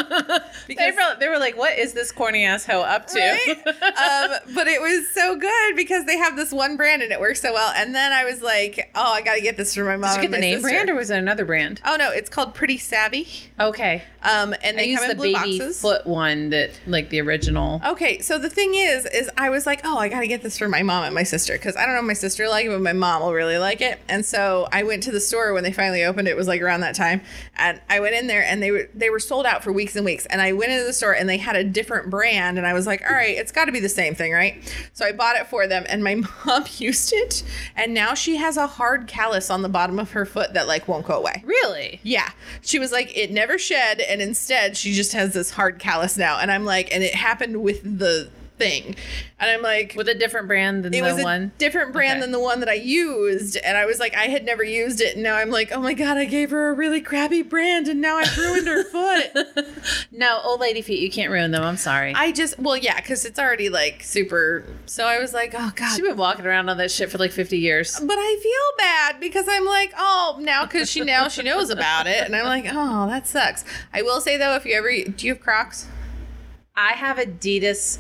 [0.68, 3.56] They were, they were like, "What is this corny ass hoe up to?" Right?
[3.68, 7.42] um, but it was so good because they have this one brand and it works
[7.42, 7.72] so well.
[7.76, 10.16] And then I was like, oh, I got to get this for my mom.
[10.16, 10.70] Did you get and the name sister.
[10.70, 11.82] brand or was it another brand?
[11.86, 13.28] Oh no, it's called Pretty Savvy.
[13.60, 15.82] Okay, Um, and I they used come the in blue baby boxes.
[15.82, 17.80] foot one that like the original.
[17.86, 20.68] Okay, so the thing is, is I was like, oh, I gotta get this for
[20.68, 22.82] my mom and my sister because I don't know if my sister like it, but
[22.82, 24.00] my mom will really like it.
[24.10, 26.28] And so I went to the store when they finally opened.
[26.28, 27.22] It was like around that time,
[27.56, 30.06] and I went in there and they were they were sold out for weeks and
[30.06, 30.26] weeks.
[30.28, 32.88] And I went into the store and they had a different brand, and I was
[32.88, 34.62] like, all right, it's got to be the same thing, right?
[34.94, 37.44] So I bought it for them, and my mom used it,
[37.76, 40.88] and now she has a hard callus on the bottom of her foot that like
[40.88, 41.44] won't go away.
[41.46, 42.00] Really?
[42.04, 42.30] Yeah.
[42.62, 44.00] She was like, it never shed.
[44.00, 46.40] And instead, she just has this hard callus now.
[46.40, 48.96] And I'm like, and it happened with the thing.
[49.40, 51.52] And I'm like, With a different brand than it the was a one.
[51.58, 52.22] different brand Okay.
[52.22, 53.58] than the one that I used.
[53.58, 55.16] And I was like, I had never used it.
[55.16, 57.88] And now I'm like, oh my God, I gave her a really crappy brand.
[57.90, 59.68] And now I've ruined her foot.
[60.12, 61.00] No, old lady feet.
[61.02, 61.62] You can't ruin them.
[61.64, 62.14] I'm sorry.
[62.16, 64.64] I just, well, yeah, because it's already like super.
[64.86, 65.90] So I was like, oh God.
[65.90, 68.00] She's been walking around on that shit for like 50 years.
[68.00, 72.08] but I feel bad because I'm like, oh, now because she now she knows about
[72.08, 73.66] it, and I'm like, oh, that sucks.
[73.94, 75.88] I will say though, if you ever do you have Crocs,
[76.76, 77.98] I have Adidas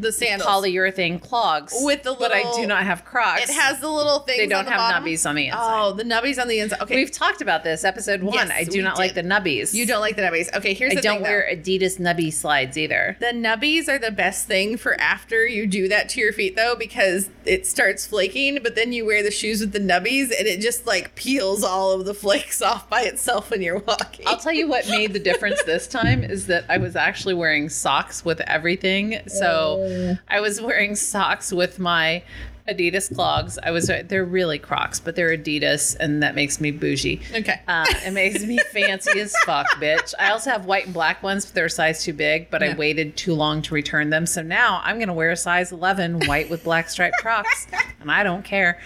[0.00, 3.42] the sandals, polyurethane clogs With the little, but I do not have Crocs.
[3.42, 4.38] it has the little things.
[4.38, 5.04] They don't on the have bottom.
[5.04, 5.80] nubbies on the inside.
[5.82, 6.80] Oh, the nubbies on the inside.
[6.82, 8.34] Okay, We've talked about this episode one.
[8.34, 9.74] Yes, I do not like the nubbies.
[9.74, 10.54] you don't like the nubbies.
[10.56, 11.22] Okay, here's I the don't thing.
[11.22, 11.56] wear though.
[11.60, 13.16] Adidas nubby slides either.
[13.20, 16.74] The nubbies are the best thing for after you do that to your feet though
[16.76, 20.60] because it starts flaking, but then you wear the shoes with the nubbies and it
[20.60, 24.26] just like peels all of the flakes off by itself when you're walking.
[24.26, 27.68] I'll tell you what made the difference this time is that I was actually wearing
[27.68, 29.20] socks with everything.
[29.26, 29.89] So oh.
[30.28, 32.22] I was wearing socks with my
[32.68, 33.58] Adidas clogs.
[33.62, 37.20] I was they're really Crocs, but they're Adidas, and that makes me bougie.
[37.34, 37.60] Okay.
[37.66, 40.14] Uh, it makes me fancy as fuck, bitch.
[40.18, 42.50] I also have white and black ones, but they're a size too big.
[42.50, 45.72] But I waited too long to return them, so now I'm gonna wear a size
[45.72, 47.66] 11 white with black striped Crocs,
[48.00, 48.78] and I don't care.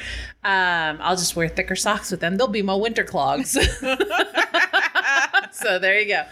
[0.44, 2.37] Um, I'll just wear thicker socks with them.
[2.37, 3.52] They'll be my winter clogs.
[5.52, 6.22] so there you go.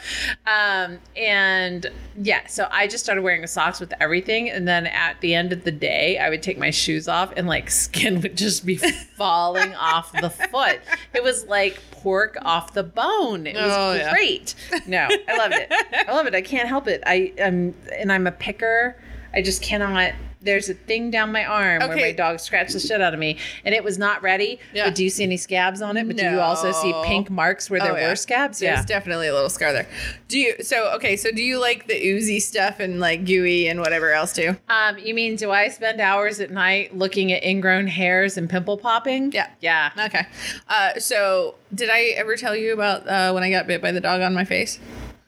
[0.46, 1.86] Um, and
[2.20, 4.50] yeah, so I just started wearing socks with everything.
[4.50, 7.46] And then at the end of the day, I would take my shoes off and
[7.46, 10.80] like skin would just be falling off the foot.
[11.14, 13.46] It was like pork off the bone.
[13.46, 14.10] It was Oh, yeah.
[14.10, 14.54] great.
[14.86, 15.72] No, I loved it.
[16.06, 16.34] I love it.
[16.34, 17.02] I can't help it.
[17.06, 18.96] I am, and I'm a picker.
[19.32, 20.12] I just cannot.
[20.42, 23.38] There's a thing down my arm where my dog scratched the shit out of me,
[23.64, 24.58] and it was not ready.
[24.74, 24.86] Yeah.
[24.86, 26.06] But do you see any scabs on it?
[26.06, 28.08] But do you also see pink marks where there Oh, yeah.
[28.08, 28.58] were scabs?
[28.58, 28.84] There's yeah.
[28.84, 29.86] definitely a little scar there.
[30.28, 30.54] Do you?
[30.62, 31.16] So okay.
[31.16, 34.56] So do you like the oozy stuff and like gooey and whatever else too?
[34.68, 38.76] Um, you mean do I spend hours at night looking at ingrown hairs and pimple
[38.78, 39.32] popping?
[39.32, 39.48] Yeah.
[39.60, 39.90] Yeah.
[40.06, 40.26] Okay.
[40.68, 44.00] Uh, so did I ever tell you about uh, when I got bit by the
[44.00, 44.78] dog on my face?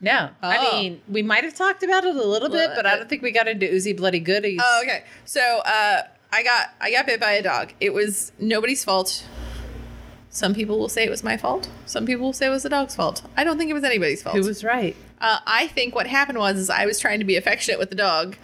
[0.04, 0.28] No.
[0.42, 0.80] I Oh.
[0.80, 3.30] mean, we might have talked about it a little bit, but I don't think we
[3.32, 4.60] got into oozy bloody goodies.
[4.62, 5.02] Oh, okay.
[5.24, 7.72] So uh, I got I got bit by a dog.
[7.80, 9.24] It was nobody's fault.
[10.28, 11.70] Some people will say it was my fault.
[11.86, 13.22] Some people will say it was the dog's fault.
[13.36, 14.36] I don't think it was anybody's fault.
[14.36, 14.94] Who was right?
[15.20, 17.94] Uh, I think what happened was is I was trying to be affectionate with the
[17.96, 18.36] dog,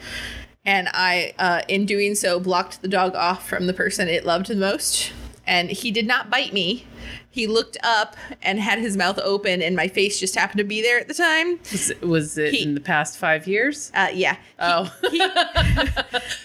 [0.65, 4.47] and I, uh, in doing so, blocked the dog off from the person it loved
[4.47, 5.11] the most.
[5.51, 6.85] And he did not bite me.
[7.29, 10.81] He looked up and had his mouth open, and my face just happened to be
[10.81, 11.59] there at the time.
[11.71, 13.91] Was it, was it He- in the past five years?
[13.93, 14.37] Uh, yeah.
[14.59, 14.93] Oh.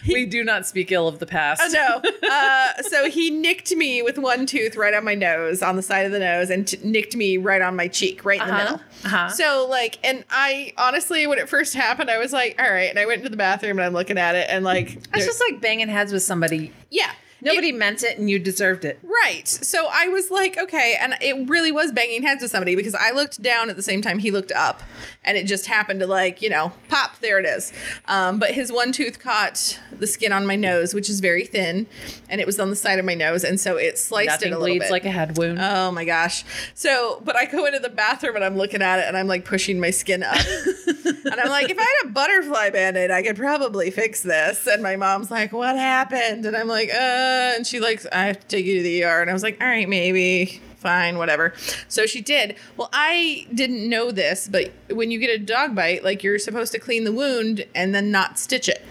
[0.03, 1.61] He, we do not speak ill of the past.
[1.65, 2.29] Oh, no.
[2.31, 6.07] Uh, so he nicked me with one tooth right on my nose, on the side
[6.07, 8.63] of the nose, and t- nicked me right on my cheek, right in the Uh-huh.
[8.73, 8.81] middle.
[9.05, 9.29] Uh-huh.
[9.31, 12.89] So, like, and I honestly, when it first happened, I was like, all right.
[12.89, 15.41] And I went into the bathroom and I'm looking at it, and like, It's just
[15.51, 16.73] like banging heads with somebody.
[16.91, 17.11] yeah.
[17.41, 18.99] Nobody meant it and you deserved it.
[19.03, 19.47] Right.
[19.47, 20.97] So I was like, okay.
[21.01, 24.01] And it really was banging heads with somebody because I looked down at the same
[24.03, 24.83] time he looked up.
[25.25, 27.73] And it just happened to, like, you know, pop, there it is.
[28.07, 31.87] Um, but his one tooth caught the skin on my nose, which is very thin.
[32.29, 33.43] And it was on the side of my nose.
[33.43, 34.93] And so it sliced Nothing it a little bleeds bit.
[34.93, 35.59] like a head wound.
[35.61, 36.45] Oh my gosh.
[36.75, 39.45] So, but I go into the bathroom and I'm looking at it and I'm like
[39.45, 40.37] pushing my skin up.
[41.05, 44.67] and I'm like, if I had a butterfly band aid, I could probably fix this.
[44.69, 46.47] And my mom's like, what happened?
[46.47, 47.26] And I'm like, uh,
[47.57, 49.21] and she like, I have to take you to the ER.
[49.21, 50.61] And I was like, all right, maybe.
[50.77, 51.53] Fine, whatever.
[51.89, 52.57] So she did.
[52.77, 56.71] Well, I didn't know this, but when you get a dog bite, like you're supposed
[56.73, 58.85] to clean the wound and then not stitch it.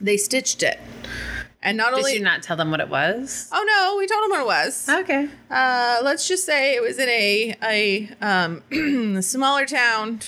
[0.00, 0.78] They stitched it.
[1.62, 3.48] And not Did only Did you not tell them what it was?
[3.52, 4.88] Oh no, we told them what it was.
[4.88, 5.28] Okay.
[5.48, 10.20] Uh, let's just say it was in a a um, smaller town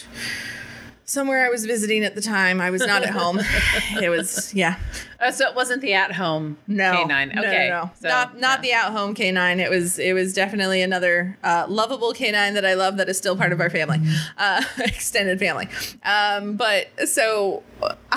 [1.04, 2.60] somewhere I was visiting at the time.
[2.60, 3.38] I was not at home.
[4.02, 4.78] it was yeah.
[5.20, 6.92] Oh, so it wasn't the at-home No.
[6.92, 7.30] canine.
[7.34, 7.68] No, Okay.
[7.70, 7.90] No, no.
[8.00, 9.58] So, not not the at home canine.
[9.60, 13.36] It was it was definitely another uh, lovable canine that I love that is still
[13.36, 14.00] part of our family,
[14.38, 15.68] uh, extended family.
[16.02, 17.62] Um, but so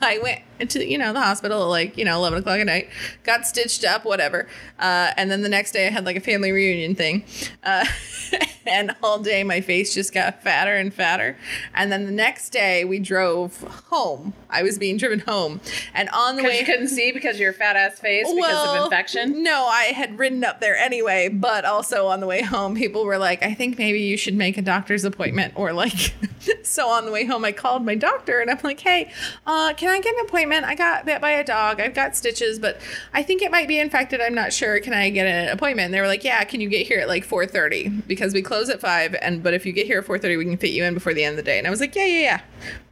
[0.00, 2.88] I went to you know the hospital at like you know eleven o'clock at night,
[3.24, 4.48] got stitched up, whatever,
[4.78, 7.24] uh, and then the next day I had like a family reunion thing,
[7.62, 7.84] uh,
[8.66, 11.36] and all day my face just got fatter and fatter,
[11.74, 14.34] and then the next day we drove home.
[14.50, 15.60] I was being driven home,
[15.94, 18.84] and on the way you couldn't see because of your fat ass face because of
[18.84, 19.42] infection.
[19.42, 23.18] no, I had ridden up there anyway, but also on the way home, people were
[23.18, 26.14] like, I think maybe you should make a doctor's appointment or like.
[26.62, 29.10] so on the way home, I called my doctor and I'm like, hey,
[29.46, 30.51] uh, can I get an appointment?
[30.52, 31.80] I got bit by a dog.
[31.80, 32.80] I've got stitches, but
[33.12, 34.20] I think it might be infected.
[34.20, 34.80] I'm not sure.
[34.80, 35.86] Can I get an appointment?
[35.86, 38.06] And they were like, yeah, can you get here at like 4.30?
[38.06, 39.16] Because we close at 5.
[39.20, 41.24] And But if you get here at 4.30, we can fit you in before the
[41.24, 41.58] end of the day.
[41.58, 42.40] And I was like, yeah, yeah, yeah.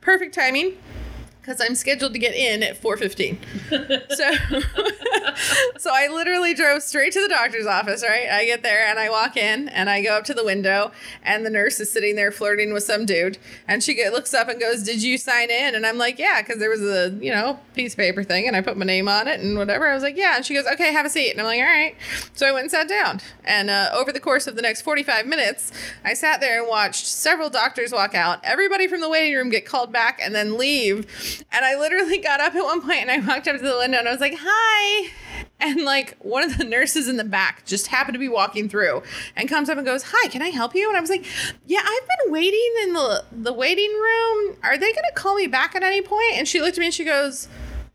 [0.00, 0.76] Perfect timing
[1.40, 3.38] because I'm scheduled to get in at 4:15.
[4.10, 4.30] so
[5.78, 8.28] so I literally drove straight to the doctor's office, right?
[8.30, 11.44] I get there and I walk in and I go up to the window and
[11.44, 14.60] the nurse is sitting there flirting with some dude and she get, looks up and
[14.60, 17.58] goes, "Did you sign in?" And I'm like, "Yeah," cuz there was a, you know,
[17.74, 19.88] piece of paper thing and I put my name on it and whatever.
[19.88, 21.66] I was like, "Yeah." And she goes, "Okay, have a seat." And I'm like, "All
[21.66, 21.96] right."
[22.34, 23.20] So I went and sat down.
[23.44, 25.72] And uh, over the course of the next 45 minutes,
[26.04, 29.66] I sat there and watched several doctors walk out, everybody from the waiting room get
[29.66, 31.06] called back and then leave.
[31.52, 33.98] And I literally got up at one point and I walked up to the window
[33.98, 35.10] and I was like, "Hi."
[35.60, 39.02] And like one of the nurses in the back just happened to be walking through
[39.36, 41.24] and comes up and goes, "Hi, can I help you?" And I was like,
[41.66, 44.56] "Yeah, I've been waiting in the the waiting room.
[44.62, 46.94] Are they to call me back at any point?" And she looked at me and
[46.94, 47.48] she goes,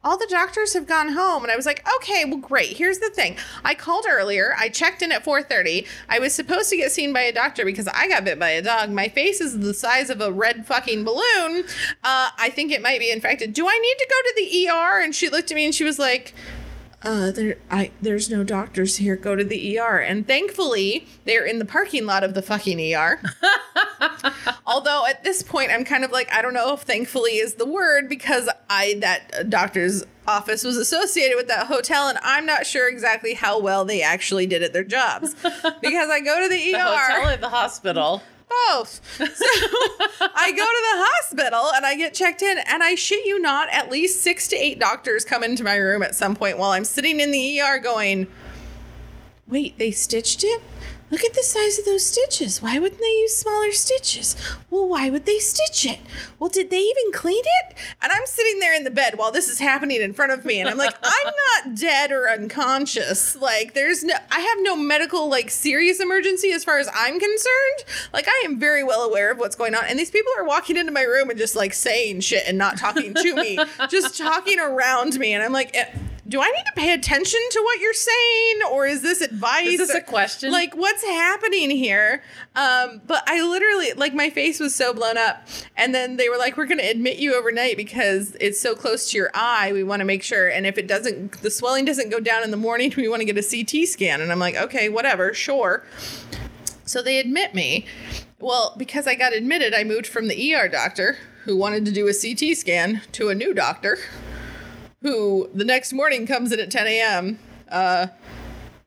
[0.05, 1.43] all the doctors have gone home.
[1.43, 2.77] And i was like okay well great.
[2.77, 3.37] Here's the thing.
[3.63, 4.53] I called earlier.
[4.57, 7.87] I checked in at 4.30 i was supposed to get seen by a doctor because
[7.87, 8.91] i got bit by a dog.
[8.91, 11.65] My face is the size of a red fucking balloon.
[12.03, 13.53] Uh, i think it might be infected.
[13.53, 15.83] Do i need to go to the er and she looked at me and she
[15.83, 16.33] was like
[17.05, 19.15] uh, there, I, there's no doctors here.
[19.15, 19.99] Go to the ER.
[19.99, 23.21] And thankfully, they're in the parking lot of the fucking ER.
[24.65, 27.65] Although at this point, I'm kind of like, I don't know if thankfully is the
[27.65, 32.89] word because I that doctor's office was associated with that hotel, and I'm not sure
[32.89, 35.33] exactly how well they actually did at their jobs
[35.81, 38.23] because I go to the, The ER hotel or the hospital?
[38.69, 39.01] Both.
[39.17, 39.25] So
[40.35, 43.69] I go to the hospital and I get checked in, and I shit you not,
[43.71, 46.85] at least six to eight doctors come into my room at some point while I'm
[46.85, 48.27] sitting in the ER going,
[49.47, 50.61] Wait, they stitched it?
[51.11, 52.63] Look at the size of those stitches.
[52.63, 54.35] Why wouldn't they use smaller stitches?
[54.71, 55.99] Well, why would they stitch it?
[56.39, 57.77] Well, did they even clean it?
[58.01, 60.59] And I'm sitting there in the bed while this is happening in front of me,
[60.59, 61.33] and I'm like, I'm
[61.65, 63.35] not dead or unconscious.
[63.35, 68.09] Like, there's no, I have no medical, like, serious emergency as far as I'm concerned.
[68.11, 69.85] Like, I am very well aware of what's going on.
[69.85, 72.77] And these people are walking into my room and just, like, saying shit and not
[72.77, 75.33] talking to me, just talking around me.
[75.33, 75.85] And I'm like, eh,
[76.27, 79.67] do I need to pay attention to what you're saying, or is this advice?
[79.67, 80.51] Is this a question?
[80.51, 82.23] Like, what's happening here?
[82.55, 86.38] Um, but I literally, like, my face was so blown up, and then they were
[86.38, 89.71] like, "We're going to admit you overnight because it's so close to your eye.
[89.71, 92.49] We want to make sure, and if it doesn't, the swelling doesn't go down in
[92.49, 95.85] the morning, we want to get a CT scan." And I'm like, "Okay, whatever, sure."
[96.85, 97.85] So they admit me.
[98.39, 102.07] Well, because I got admitted, I moved from the ER doctor who wanted to do
[102.07, 103.97] a CT scan to a new doctor
[105.05, 107.39] who the next morning comes in at 10 a.m.
[107.69, 108.07] Uh,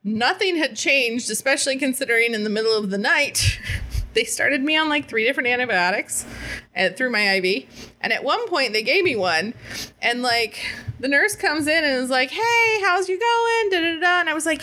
[0.03, 3.61] nothing had changed, especially considering in the middle of the night,
[4.15, 6.27] they started me on like three different antibiotics
[6.75, 7.67] and through my IV.
[8.01, 9.55] And at one point, they gave me one,
[10.03, 10.59] and like
[10.99, 14.21] the nurse comes in and is like, "Hey, how's you going?" Da da da.
[14.21, 14.63] And I was like,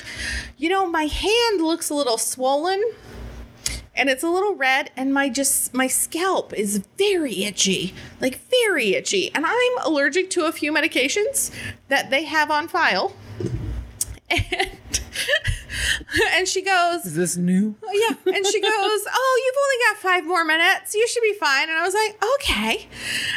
[0.58, 2.84] "You know, my hand looks a little swollen."
[3.96, 8.96] And it's a little red and my just my scalp is very itchy like very
[8.96, 9.32] itchy.
[9.34, 11.52] And i'm allergic to a few medications
[11.88, 13.14] that they have on file
[14.30, 14.72] and
[16.34, 17.76] and she goes Is this new?
[17.84, 17.92] Oh,
[18.26, 18.34] yeah.
[18.34, 20.94] And she goes, Oh, you've only got five more minutes.
[20.96, 21.70] You should be fine.
[21.70, 22.88] And I was like, Okay.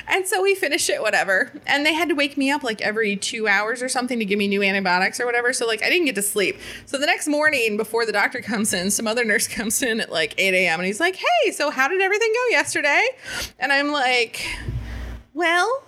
[0.09, 1.53] And so we finished it, whatever.
[1.66, 4.38] And they had to wake me up like every two hours or something to give
[4.38, 5.53] me new antibiotics or whatever.
[5.53, 6.59] So, like, I didn't get to sleep.
[6.87, 10.11] So the next morning, before the doctor comes in, some other nurse comes in at
[10.11, 10.81] like 8 a.m.
[10.81, 13.07] and he's like, Hey, so how did everything go yesterday?
[13.59, 14.46] And I'm like,
[15.35, 15.83] Well,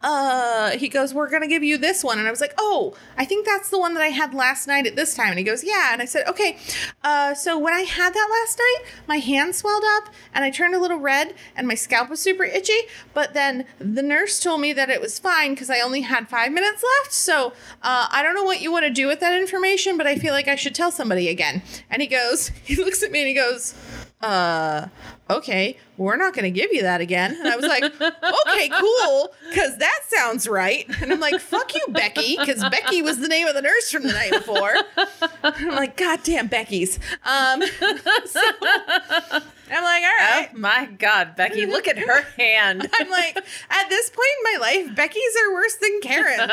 [0.00, 2.18] uh he goes we're gonna give you this one.
[2.18, 4.86] And i was like oh i think that's the one that i had last night
[4.86, 5.30] at this time.
[5.30, 5.92] And he goes yeah.
[5.92, 6.56] And i said okay
[7.02, 10.74] uh so when i had that last night my hand swelled up and i turned
[10.74, 12.78] a little red and my scalp was super itchy
[13.14, 16.52] but then the nurse told me that it was fine because i only had five
[16.52, 17.12] minutes left.
[17.12, 20.16] So uh, i don't know what you want to do with that information but i
[20.16, 21.62] feel like i should tell somebody again.
[21.90, 23.74] And he goes he looks at me and he goes
[24.20, 24.86] uh
[25.30, 29.32] okay we're not going to give you that again and i was like okay cool
[29.48, 33.46] because that sounds right and i'm like fuck you becky because becky was the name
[33.46, 34.74] of the nurse from the night before
[35.42, 37.62] i'm like god damn becky's um
[38.26, 38.40] so
[39.70, 42.88] i'm like all right Oh my God, Becky, look at her hand.
[42.94, 46.50] I'm like, at this point in my life, Becky's are worse than Karen's.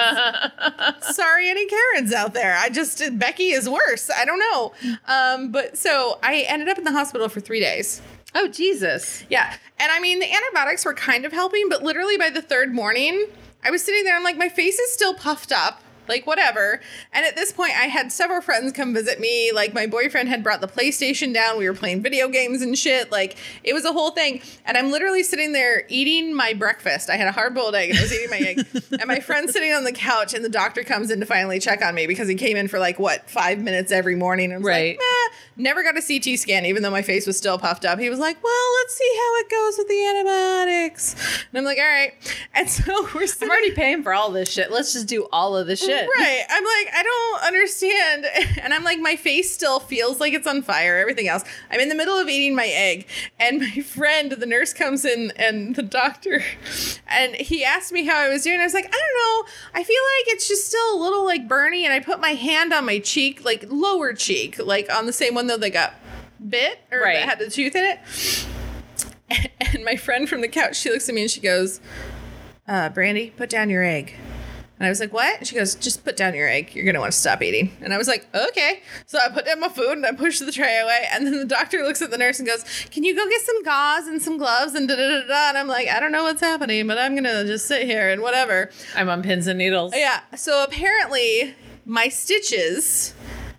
[1.16, 2.56] Sorry, any Karens out there.
[2.58, 4.10] I just Becky is worse.
[4.16, 4.74] I don't know.
[5.08, 8.02] Um, but so I ended up in the hospital for three days.
[8.36, 9.24] Oh, Jesus.
[9.30, 9.56] Yeah.
[9.80, 13.28] And I mean, the antibiotics were kind of helping, but literally by the third morning,
[13.64, 14.16] I was sitting there.
[14.16, 15.82] I'm like, my face is still puffed up.
[16.08, 16.82] Like, whatever.
[17.14, 19.52] And at this point, I had several friends come visit me.
[19.54, 21.58] Like, my boyfriend had brought the PlayStation down.
[21.58, 23.12] We were playing video games and shit.
[23.12, 24.42] Like, it was a whole thing.
[24.66, 27.10] And I'm literally sitting there eating my breakfast.
[27.10, 28.66] I had a hard boiled egg and I was eating my egg.
[29.00, 31.84] And my friend's sitting on the couch, and the doctor comes in to finally check
[31.84, 34.52] on me because he came in for like, what, five minutes every morning.
[34.52, 34.98] And was Right.
[34.98, 35.06] like.
[35.58, 37.98] Never got a CT scan, even though my face was still puffed up.
[37.98, 41.16] He was like, "Well, let's see how it goes with the antibiotics."
[41.52, 42.14] And I'm like, "All right."
[42.54, 44.70] And so we're I'm already paying for all this shit.
[44.70, 45.95] Let's just do all of the shit.
[46.18, 46.44] Right.
[46.50, 48.26] I'm like, I don't understand.
[48.66, 50.98] And I'm like, my face still feels like it's on fire.
[50.98, 51.44] Everything else.
[51.70, 53.06] I'm in the middle of eating my egg,
[53.40, 56.44] and my friend, the nurse, comes in, and the doctor,
[57.08, 58.60] and he asked me how I was doing.
[58.60, 59.52] I was like, I don't know.
[59.74, 62.74] I feel like it's just still a little like burny, and I put my hand
[62.74, 65.94] on my cheek, like lower cheek, like on the same one though that got
[66.48, 67.16] bit or Right.
[67.16, 68.00] that had the tooth in it.
[69.74, 71.82] And my friend from the couch, she looks at me and she goes,
[72.68, 74.14] uh, Brandy, put down your egg.
[74.78, 75.38] And I was like, what?
[75.40, 76.76] And she goes, just put down your egg.
[76.76, 77.72] You're going to want to stop eating.
[77.82, 78.82] And I was like, okay.
[79.06, 81.06] So I put down my food and I pushed the tray away.
[81.14, 83.64] And then the doctor looks at the nurse and goes, can you go get some
[83.64, 85.50] gauze and some gloves and da da da da.
[85.50, 88.10] And I'm like, I don't know what's happening, but I'm going to just sit here
[88.10, 88.70] and whatever.
[88.96, 89.94] I'm on pins and needles.
[89.96, 90.20] Yeah.
[90.36, 91.56] So apparently,
[91.86, 93.14] my stitches,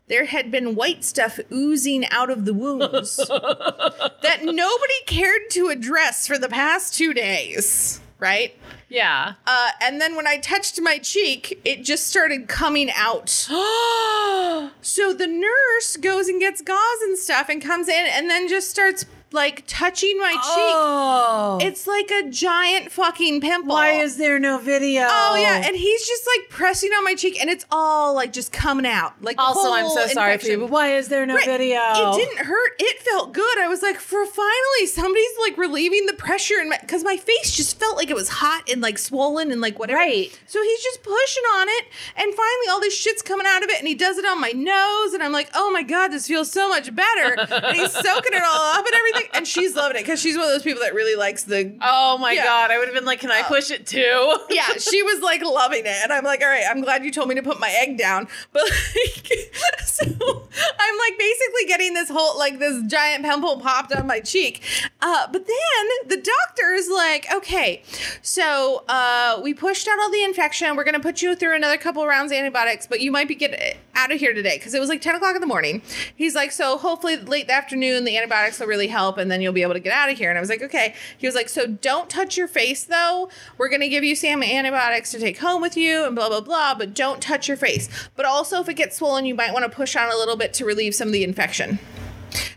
[0.08, 6.26] there had been white stuff oozing out of the wounds that nobody cared to address
[6.26, 8.00] for the past two days.
[8.18, 8.54] Right?
[8.88, 9.34] Yeah.
[9.46, 13.48] Uh, and then when I touched my cheek, it just started coming out.
[14.80, 18.70] So the nurse goes and gets gauze and stuff and comes in and then just
[18.70, 20.40] starts like touching my cheek.
[20.44, 21.58] oh.
[21.60, 23.70] It's like a giant fucking pimple.
[23.74, 25.06] why is there no video?
[25.10, 28.52] Oh yeah, and he's just like pressing on my cheek, and it's all like just
[28.52, 29.20] coming out.
[29.22, 31.44] Like also, I'm so sorry for you, but why is there no Right.
[31.44, 31.80] video?
[31.80, 32.72] It didn't hurt.
[32.78, 33.58] It felt good.
[33.58, 37.50] I was like, for finally, somebody's like relieving the pressure in my because my face
[37.54, 39.98] just felt like it was hot and like swollen and like whatever.
[39.98, 40.30] Right.
[40.46, 41.84] So he's just pushing on it,
[42.16, 44.52] and finally, all this shit's coming out of it, and he does it on my
[44.52, 47.40] nose, and I'm like, oh my god, this feels so much better.
[47.40, 50.44] and he's soaking it all up and everything, and she's loving it because she's one
[50.44, 52.44] of those people that really likes the Oh my Yeah.
[52.44, 54.36] god, I would have been like, can I push it too?
[54.50, 55.96] yeah, she was like loving it.
[56.02, 58.28] And I'm like, all right, I'm glad you told me to put my egg down.
[58.52, 59.54] But like,
[59.84, 64.62] so I'm like basically getting this whole, like this giant pimple popped on my cheek.
[65.02, 67.82] Uh, but then the doctor is like, okay,
[68.22, 70.74] so uh, we pushed out all the infection.
[70.76, 73.34] We're going to put you through another couple rounds of antibiotics, but you might be
[73.34, 75.82] get out of here today because it was like 10 o'clock in the morning.
[76.14, 79.52] He's like, so hopefully late the afternoon, the antibiotics will really help and then you'll
[79.52, 80.28] be able to get out of here.
[80.28, 80.94] And I was like, okay.
[81.16, 83.30] He was like, so don't touch your face though.
[83.58, 86.40] We're going to give you some antibiotics to take home with you and blah, blah,
[86.40, 87.88] blah, but don't touch your face.
[88.16, 90.52] But also, if it gets swollen, you might want to push on a little bit
[90.54, 91.78] to relieve some of the infection.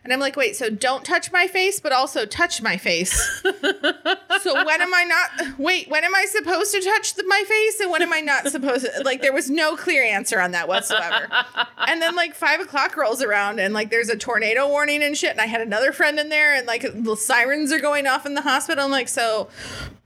[0.03, 3.11] And I'm like, wait, so don't touch my face, but also touch my face.
[4.41, 5.59] so when am I not?
[5.59, 8.47] Wait, when am I supposed to touch the, my face, and when am I not
[8.47, 9.03] supposed to?
[9.03, 11.27] Like, there was no clear answer on that whatsoever.
[11.77, 15.31] and then like five o'clock rolls around, and like there's a tornado warning and shit.
[15.31, 18.33] And I had another friend in there, and like the sirens are going off in
[18.33, 18.85] the hospital.
[18.85, 19.49] I'm like, so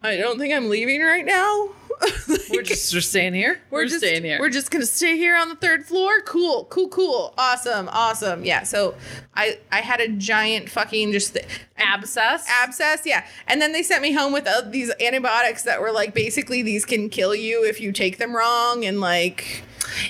[0.01, 1.69] I don't think I'm leaving right now.
[2.49, 3.61] We're just we're staying here.
[3.71, 4.39] We're, just staying here.
[4.39, 6.21] We're just gonna stay here on the third floor.
[6.21, 7.33] Cool, cool, cool.
[7.37, 8.45] Awesome, awesome.
[8.45, 8.63] Yeah.
[8.63, 8.95] So
[9.35, 12.45] I I had a giant fucking just th- abscess.
[12.47, 13.05] abscess.
[13.05, 13.25] Yeah.
[13.47, 16.85] And then they sent me home with uh, these antibiotics that were like basically these
[16.85, 19.63] can kill you if you take them wrong and like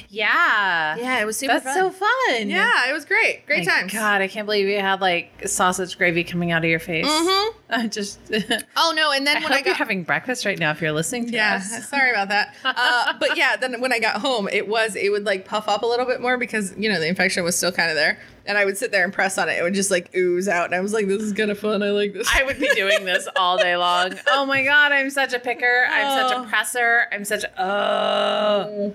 [0.10, 0.96] yeah.
[0.98, 1.76] yeah, it was super That's fun.
[1.76, 2.50] so fun.
[2.50, 3.46] yeah, it was great.
[3.46, 3.94] Great My times.
[3.94, 7.06] God, I can't believe you had like sausage gravy coming out of your face.
[7.08, 7.50] Mhm.
[7.70, 8.20] I just.
[8.76, 9.12] Oh no!
[9.12, 11.32] And then I when I you're got having breakfast right now if you're listening to
[11.32, 11.90] Yeah, us.
[11.90, 12.54] sorry about that.
[12.66, 15.84] Uh, but yeah, then when I got home, it was it would like puff up
[15.84, 18.58] a little bit more because you know the infection was still kind of there, and
[18.58, 19.58] I would sit there and press on it.
[19.58, 21.82] It would just like ooze out, and I was like, "This is kind of fun.
[21.84, 24.14] I like this." I would be doing this all day long.
[24.28, 25.86] Oh my god, I'm such a picker.
[25.90, 26.44] I'm such Oh.
[26.44, 27.06] a presser.
[27.12, 27.62] I'm such a.
[27.62, 28.94] Oh.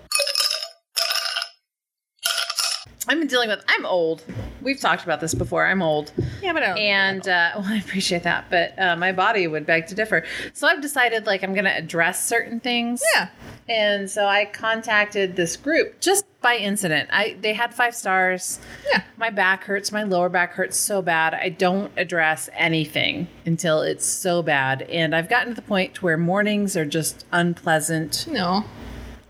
[3.09, 3.65] I've been dealing with.
[3.69, 4.25] I'm old.
[4.61, 5.67] We've talked about this before.
[5.67, 9.13] I'm old, yeah, but I don't and uh, well, I appreciate that, but uh, my
[9.13, 10.25] body would beg to differ.
[10.53, 13.03] So I've decided like I'm going to address certain things.
[13.15, 13.29] yeah,
[13.69, 17.09] And so I contacted this group just by incident.
[17.13, 18.59] I they had five stars.
[18.91, 21.35] yeah, My back hurts, my lower back hurts so bad.
[21.35, 24.83] I don't address anything until it's so bad.
[24.83, 28.65] And I've gotten to the point to where mornings are just unpleasant no,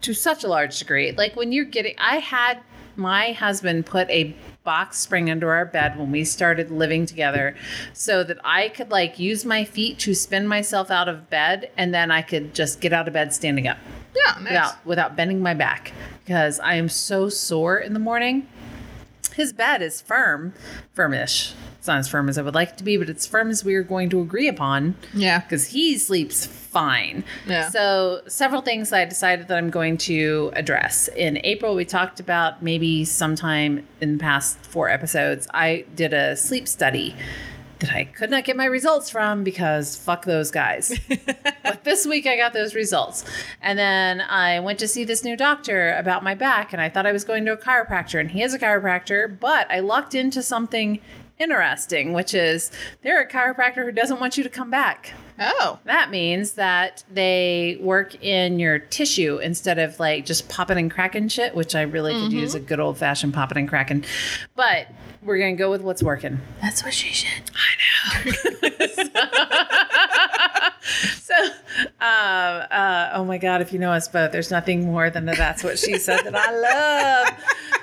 [0.00, 1.12] to such a large degree.
[1.12, 2.60] Like when you're getting I had
[2.98, 4.34] my husband put a
[4.64, 7.54] box spring under our bed when we started living together
[7.92, 11.94] so that I could like use my feet to spin myself out of bed and
[11.94, 13.78] then I could just get out of bed standing up
[14.14, 14.50] yeah, nice.
[14.50, 15.92] without without bending my back
[16.24, 18.48] because I am so sore in the morning.
[19.38, 20.52] His bed is firm,
[20.96, 21.52] firmish.
[21.78, 23.64] It's not as firm as I would like it to be, but it's firm as
[23.64, 27.22] we are going to agree upon Yeah, because he sleeps fine.
[27.46, 27.68] Yeah.
[27.70, 31.06] So several things I decided that I'm going to address.
[31.14, 36.34] In April, we talked about maybe sometime in the past four episodes, I did a
[36.34, 37.14] sleep study
[37.80, 40.98] that I could not get my results from because fuck those guys.
[41.62, 43.24] but this week I got those results.
[43.62, 47.06] And then I went to see this new doctor about my back and I thought
[47.06, 50.42] I was going to a chiropractor and he is a chiropractor, but I lucked into
[50.42, 51.00] something
[51.38, 52.70] interesting, which is
[53.02, 55.12] they're a chiropractor who doesn't want you to come back.
[55.38, 60.90] oh, That means that they work in your tissue instead of like just popping and
[60.90, 62.38] cracking shit, which I really could mm-hmm.
[62.38, 64.04] use a good old fashioned popping and cracking.
[64.56, 64.88] But
[65.22, 66.40] we're gonna go with what's working.
[66.60, 67.50] that's what she should.
[67.54, 68.32] I know.
[71.20, 71.34] so,
[72.00, 75.34] um, uh, oh my God, if you know us both, there's nothing more than a
[75.34, 77.28] that's what she said that I love.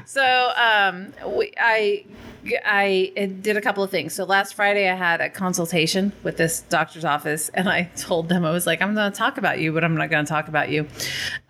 [0.05, 2.05] So, um, we, I,
[2.63, 4.13] I did a couple of things.
[4.13, 8.45] So last Friday, I had a consultation with this doctor's office, and I told them
[8.45, 10.47] I was like, "I'm going to talk about you, but I'm not going to talk
[10.47, 10.87] about you."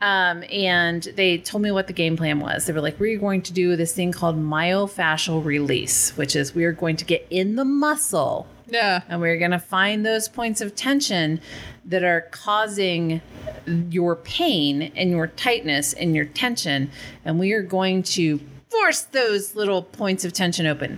[0.02, 2.66] Um, and they told me what the game plan was.
[2.66, 6.64] They were like, "We're going to do this thing called myofascial release, which is we
[6.66, 10.62] are going to get in the muscle." Yeah, and we're going to find those points
[10.62, 11.40] of tension
[11.86, 13.22] that are causing
[13.68, 16.90] your pain and your tightness and your tension
[17.24, 18.40] and we are going to
[18.82, 20.98] force those little points of tension open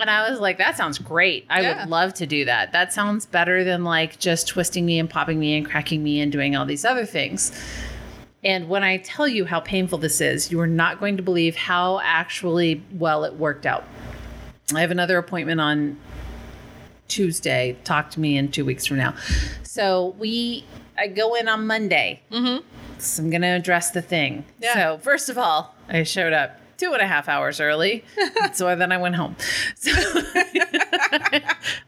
[0.00, 1.46] And I was like, that sounds great.
[1.48, 1.80] I Yeah.
[1.80, 2.72] would love to do that.
[2.72, 6.32] That sounds better than like just twisting me and popping me and cracking me and
[6.32, 7.52] doing all these other things.
[8.42, 11.54] And when I tell you how painful this is, you are not going to believe
[11.56, 13.84] how actually well it worked out.
[14.74, 15.96] I have another appointment on
[17.08, 17.76] Tuesday.
[17.84, 19.14] Talk to me in two weeks from now.
[19.62, 20.64] So we,
[20.98, 22.20] I go in on Monday.
[22.32, 22.66] Mm-hmm.
[22.98, 24.44] So I'm going to address the thing.
[24.60, 24.74] Yeah.
[24.74, 28.04] So first of all, I showed up two and a half hours early.
[28.52, 29.36] so then I went home.
[29.76, 29.90] So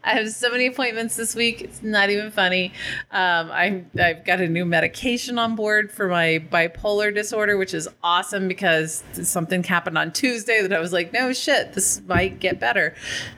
[0.03, 1.61] I have so many appointments this week.
[1.61, 2.73] It's not even funny.
[3.11, 7.87] Um, I, I've got a new medication on board for my bipolar disorder, which is
[8.03, 12.59] awesome because something happened on Tuesday that I was like, no shit, this might get
[12.59, 12.95] better.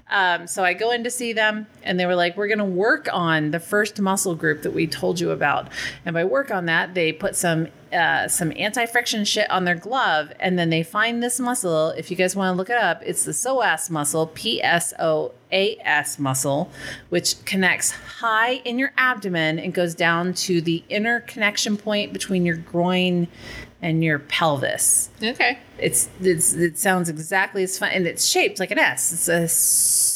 [0.10, 2.66] Um, so I go in to see them, and they were like, we're going to
[2.66, 5.70] work on the first muscle group that we told you about.
[6.06, 10.32] And by work on that, they put some uh, some anti-friction shit on their glove,
[10.40, 11.90] and then they find this muscle.
[11.90, 15.32] If you guys want to look it up, it's the psoas muscle, P S O
[15.52, 16.70] A S muscle,
[17.10, 22.46] which connects high in your abdomen and goes down to the inner connection point between
[22.46, 23.28] your groin
[23.82, 25.10] and your pelvis.
[25.24, 25.58] Okay.
[25.78, 29.14] It's, it's it sounds exactly as fun, and it's shaped like an S.
[29.14, 29.48] It's a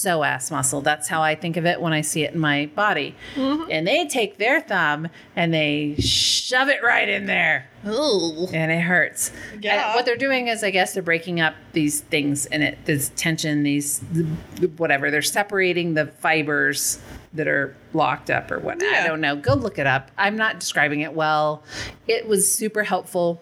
[0.03, 0.81] psoas muscle.
[0.81, 3.15] That's how I think of it when I see it in my body.
[3.35, 3.71] Mm-hmm.
[3.71, 8.47] And they take their thumb and they shove it right in there Ooh.
[8.53, 9.31] and it hurts.
[9.59, 9.87] Yeah.
[9.87, 12.77] And what they're doing is, I guess, they're breaking up these things in it.
[12.85, 13.99] This tension, these
[14.77, 15.11] whatever.
[15.11, 16.99] They're separating the fibers
[17.33, 18.83] that are locked up or what.
[18.83, 19.35] I don't know.
[19.35, 20.11] Go look it up.
[20.17, 21.63] I'm not describing it well.
[22.07, 23.41] It was super helpful.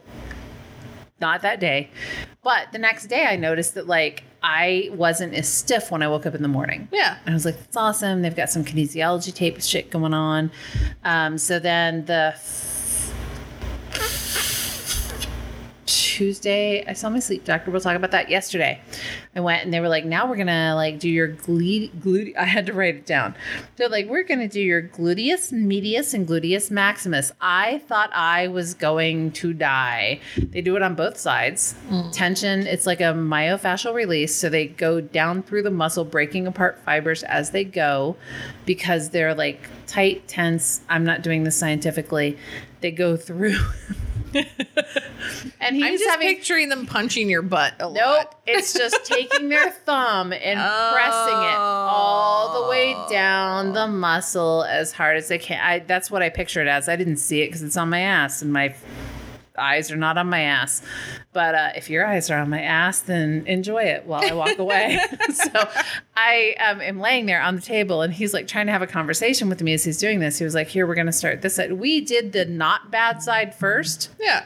[1.22, 1.90] Not that day,
[2.44, 6.26] but the next day I noticed that like I wasn't as stiff when I woke
[6.26, 6.88] up in the morning.
[6.92, 7.18] Yeah.
[7.26, 8.24] And I was like, that's awesome.
[8.24, 10.52] They've got some kinesiology tape shit going on.
[11.04, 12.34] Um, so then the
[15.86, 17.72] Tuesday, I saw my sleep doctor.
[17.72, 18.80] We'll talk about that yesterday.
[19.36, 21.92] I went and they were like, now we're gonna like do your glute.
[22.00, 23.36] glute I had to write it down.
[23.76, 27.32] They're like, we're gonna do your gluteus medius and gluteus maximus.
[27.42, 30.20] I thought I was going to die.
[30.38, 31.74] They do it on both sides.
[31.90, 32.12] Hmm.
[32.12, 34.36] Tension, it's like a myofascial release.
[34.36, 38.16] So they go down through the muscle, breaking apart fibers as they go
[38.66, 40.82] because they're like tight, tense.
[40.90, 42.38] I'm not doing this scientifically.
[42.82, 43.58] They go through.
[45.60, 47.96] and he's I'm just having picturing them punching your butt a Nope.
[47.96, 48.40] lot.
[48.48, 50.60] It's just taking their thumb and
[50.94, 53.08] pressing it all the way oh.
[53.10, 55.60] down the muscle as hard as they can.
[55.62, 56.88] I, that's what I pictured as.
[56.88, 58.76] I didn't see it because it's on my ass and my
[59.62, 60.82] eyes are not on my ass.
[61.34, 64.58] But uh, if your eyes are on my ass, then enjoy it while I walk
[64.60, 65.00] away.
[65.34, 65.70] so
[66.16, 68.88] I um, am laying there on the table and he's like trying to have a
[68.88, 70.38] conversation with me as he's doing this.
[70.38, 71.74] He was like, Here, we're going to start this side.
[71.74, 74.10] We did the not bad side first.
[74.20, 74.46] Yeah.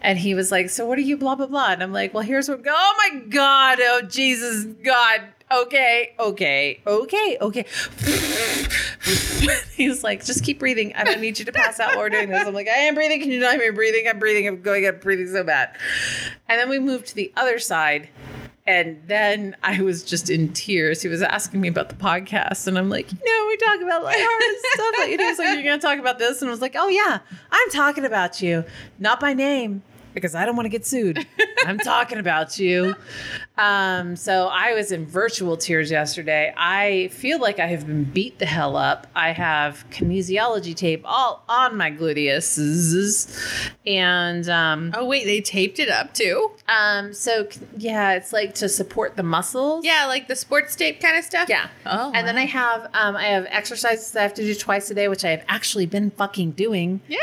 [0.00, 1.72] And he was like, So what are you, blah, blah, blah?
[1.72, 5.22] And I'm like, Well, here's what, oh my God, oh Jesus, God.
[5.52, 7.66] Okay, okay, okay, okay.
[9.74, 10.94] He's like, just keep breathing.
[10.94, 12.46] I don't need you to pass out while we're doing this.
[12.46, 13.20] I'm like, I am breathing.
[13.20, 14.08] Can you not hear me breathing?
[14.08, 14.48] I'm breathing.
[14.48, 15.76] I'm going, I'm breathing so bad.
[16.48, 18.08] And then we moved to the other side.
[18.66, 21.02] And then I was just in tears.
[21.02, 24.04] He was asking me about the podcast, and I'm like, you know, we talk about
[24.04, 24.94] lighthearted stuff.
[24.98, 27.18] Like, he was like, "You're gonna talk about this," and I was like, "Oh yeah,
[27.50, 28.64] I'm talking about you,
[29.00, 29.82] not by name,
[30.14, 31.26] because I don't want to get sued.
[31.66, 32.94] I'm talking about you."
[33.58, 36.52] Um, so I was in virtual tears yesterday.
[36.56, 39.06] I feel like I have been beat the hell up.
[39.14, 42.58] I have kinesiology tape all on my gluteus,
[43.86, 46.50] and um, Oh wait, they taped it up too.
[46.68, 47.46] um, so
[47.76, 49.84] yeah, it's like to support the muscles.
[49.84, 51.48] Yeah, like the sports tape kind of stuff.
[51.48, 51.68] Yeah.
[51.86, 52.32] Oh, and then.
[52.32, 55.22] I have um, I have exercises that I have to do twice a day, which
[55.24, 57.00] I have actually been fucking doing.
[57.06, 57.18] Yay!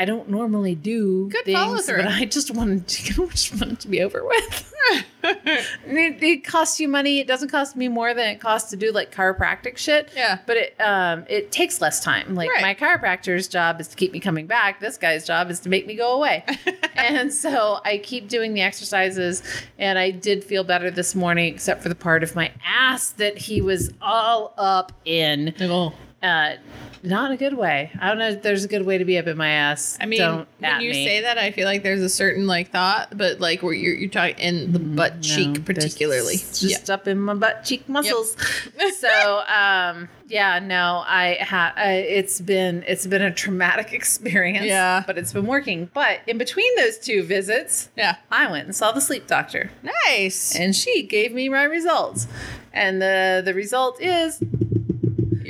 [0.00, 4.00] I don't normally do Good things, but I just wanted to, just wanted to be
[4.00, 4.74] over with.
[5.22, 7.18] It, it costs you money.
[7.20, 10.08] It doesn't cost me more than it costs to do like chiropractic shit.
[10.16, 10.38] Yeah.
[10.46, 12.34] but it um it takes less time.
[12.34, 12.62] Like Right.
[12.62, 14.80] my chiropractor's job is to keep me coming back.
[14.80, 16.44] This guy's job is to make me go away.
[16.94, 19.42] and so I keep doing the exercises,
[19.78, 23.36] and I did feel better this morning, except for the part of my ass that
[23.36, 25.54] he was all up in.
[25.60, 25.92] Oh.
[26.22, 26.56] Uh,
[27.02, 27.90] not in a good way.
[27.98, 29.96] I don't know if there's a good way to be up in my ass.
[30.02, 31.06] I mean, don't when you me.
[31.06, 34.10] say that, I feel like there's a certain like thought, but like where you're you're
[34.10, 36.36] talking in the butt No, cheek particularly.
[36.36, 38.36] just up in my butt cheek muscles.
[38.98, 41.72] so, um, yeah, no, I have.
[41.78, 44.66] Uh, it's been it's been a traumatic experience.
[44.66, 45.02] Yeah.
[45.06, 45.88] but it's been working.
[45.94, 48.16] But in between those two visits, Yeah.
[48.30, 49.70] I went and saw the sleep doctor,
[50.06, 50.54] Nice.
[50.54, 52.28] and she gave me my results.
[52.74, 54.38] And the the result is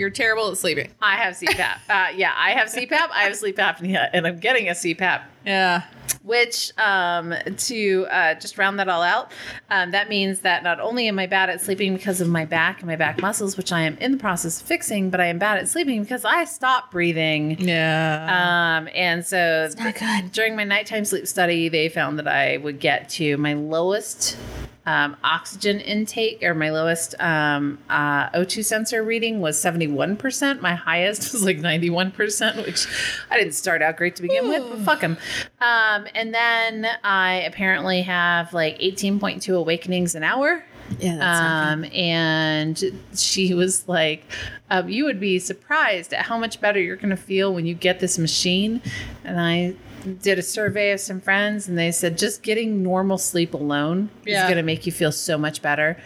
[0.01, 0.91] You're terrible at sleeping.
[1.03, 1.77] I have CPAP.
[1.91, 3.11] Uh, yeah, I have CPAP.
[3.13, 5.21] I have sleep apnea, and I'm getting a CPAP.
[5.45, 5.83] Yeah.
[6.23, 9.31] Which, um, to uh, just round that all out,
[9.69, 12.81] um, that means that not only am I bad at sleeping because of my back
[12.81, 15.39] and my back muscles, which I am in the process of fixing, but I am
[15.39, 17.61] bad at sleeping because I stopped breathing.
[17.61, 18.79] Yeah.
[18.79, 20.33] Um, and so not good.
[20.33, 24.39] during my nighttime sleep study, they found that I would get to my lowest
[24.87, 30.61] um, oxygen intake or my lowest um, uh, O2 sensor reading was 71%.
[30.61, 32.87] My highest was like 91%, which
[33.31, 35.19] I didn't start out great to begin with, but fuck them.
[35.61, 40.65] Um, and then I apparently have like 18.2 awakenings an hour.
[40.99, 41.17] yeah.
[41.17, 44.25] That's Um, and she was like,
[44.71, 47.75] um, "You would be surprised at how much better you're going to feel when you
[47.75, 48.81] get this machine."
[49.25, 49.75] And I
[50.23, 54.39] did a survey of some friends, and they said just getting normal sleep alone Yeah.
[54.43, 55.97] is going to make you feel so much better.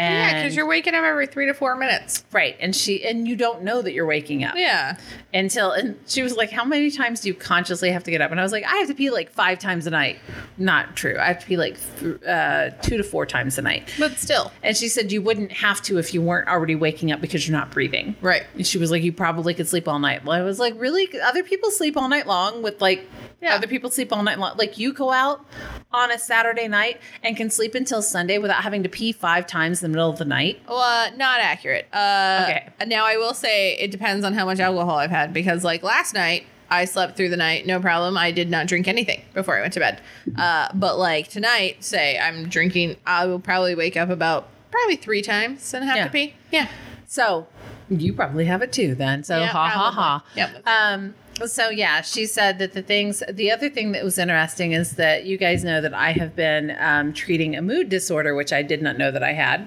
[0.00, 2.24] And yeah, because you're waking up every three to four minutes.
[2.32, 4.96] right, and she and you don't know that you're waking up Yeah.
[5.34, 8.30] until and she was like, "How many times do you consciously have to get up?"
[8.30, 10.18] And I was like, "I have to pee like five times a night."
[10.56, 11.16] Not true.
[11.20, 13.92] I have to pee like th- uh, two to four times a night.
[13.98, 14.52] But still.
[14.62, 17.56] And she said you wouldn't have to if you weren't already waking up because you're
[17.58, 18.16] not breathing.
[18.20, 18.44] Right.
[18.54, 20.24] And she was like, you probably could sleep all night.
[20.24, 21.08] Well, I was like, really?
[21.20, 23.06] Other people sleep all night long with like,
[23.42, 23.54] Yeah.
[23.54, 24.56] other people sleep all night long.
[24.56, 25.44] Like you go out
[25.92, 29.80] on a Saturday night and can sleep until Sunday without having to pee five times
[29.80, 30.60] the middle of the night.
[30.68, 31.86] Well, uh, not accurate.
[31.92, 32.68] Uh, Okay.
[32.86, 36.14] Now I will say it depends on how much alcohol I've had because, like last
[36.14, 38.16] night, I slept through the night, no problem.
[38.16, 40.00] I did not drink anything before I went to bed.
[40.38, 45.20] Uh, but like tonight, say I'm drinking, I will probably wake up about probably three
[45.20, 46.04] times and have Yeah.
[46.04, 46.34] to pee.
[46.52, 46.68] Yeah.
[47.08, 47.48] So
[47.88, 49.24] you probably have it too then.
[49.24, 50.24] So Yeah, ha ha ha.
[50.36, 50.62] Yep.
[50.68, 51.14] Um,
[51.44, 53.22] so yeah, she said that the things.
[53.28, 56.76] The other thing that was interesting is that you guys know that I have been
[56.78, 59.66] um, treating a mood disorder, which I did not know that I had.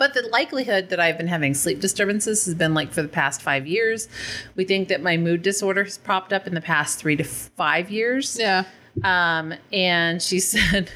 [0.00, 3.42] But the likelihood that I've been having sleep disturbances has been like for the past
[3.42, 4.08] five years.
[4.56, 7.90] We think that my mood disorder has popped up in the past three to five
[7.90, 8.38] years.
[8.40, 8.64] Yeah.
[9.04, 10.90] Um, and she said,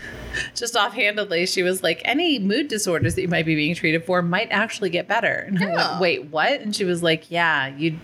[0.55, 4.22] just offhandedly, she was like, any mood disorders that you might be being treated for
[4.22, 5.44] might actually get better.
[5.48, 5.76] And I Oh.
[5.90, 6.61] went, wait, what?
[6.62, 7.98] And she was like, yeah, you,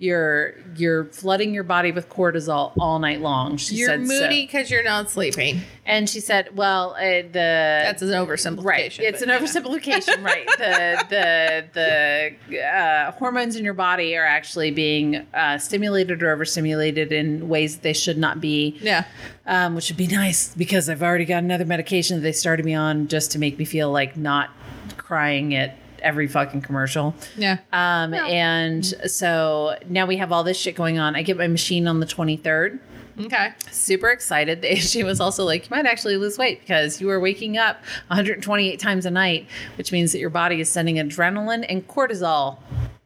[0.00, 3.56] you're you're flooding your body with cortisol all night long.
[3.56, 4.20] She You're said so.
[4.20, 5.60] moody because you're not sleeping.
[5.84, 8.64] and she said, well, uh, the That's an oversimplification.
[8.64, 8.98] Right.
[9.00, 9.38] It's an yeah.
[9.40, 10.46] oversimplification, right?
[10.58, 17.10] The the the uh, hormones in your body are actually being uh, stimulated or overstimulated
[17.10, 18.78] in ways that they should not be.
[18.80, 19.04] Yeah.
[19.46, 22.74] Um, which would be nice because I've already got another medication that they started me
[22.74, 24.50] on just to make me feel like not
[24.96, 27.14] crying at every fucking commercial.
[27.36, 27.58] Yeah.
[27.72, 28.26] Um, Well.
[28.26, 31.16] and so now we have all this shit going on.
[31.16, 32.78] I get my machine on the 23rd
[33.20, 33.48] Okay.
[33.72, 34.64] super excited.
[34.78, 37.76] She was also like, you might actually lose weight because you are waking up
[38.08, 42.58] 128 times a night, which means that your body is sending adrenaline and cortisol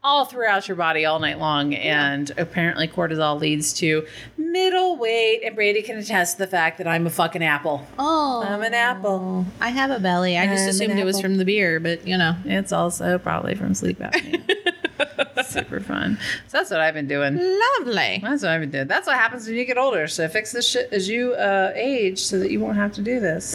[0.04, 1.74] all throughout your body all night long.
[1.74, 5.42] And apparently, cortisol leads to middle weight.
[5.44, 7.86] And Brady can attest to the fact that I'm a fucking apple.
[7.98, 8.42] Oh.
[8.46, 9.46] I'm an apple.
[9.60, 10.36] I have a belly.
[10.38, 12.36] I just I'm assumed it was from the beer, but you know.
[12.44, 14.42] It's also probably from sleep apnea.
[15.44, 16.18] super fun.
[16.48, 17.36] So that's what I've been doing.
[17.36, 18.20] Lovely.
[18.22, 18.86] That's what I've been doing.
[18.86, 20.06] That's what happens when you get older.
[20.08, 23.20] So fix this shit as you uh, age so that you won't have to do
[23.20, 23.54] this.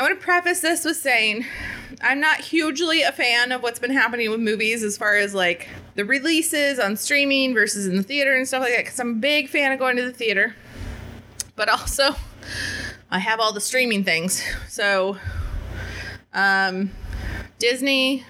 [0.00, 1.44] I want to preface this with saying
[2.00, 5.68] I'm not hugely a fan of what's been happening with movies as far as like
[5.94, 9.16] the releases on streaming versus in the theater and stuff like that because I'm a
[9.16, 10.56] big fan of going to the theater.
[11.54, 12.16] But also,
[13.10, 14.42] I have all the streaming things.
[14.70, 15.18] So,
[16.32, 16.92] um,
[17.58, 18.24] Disney,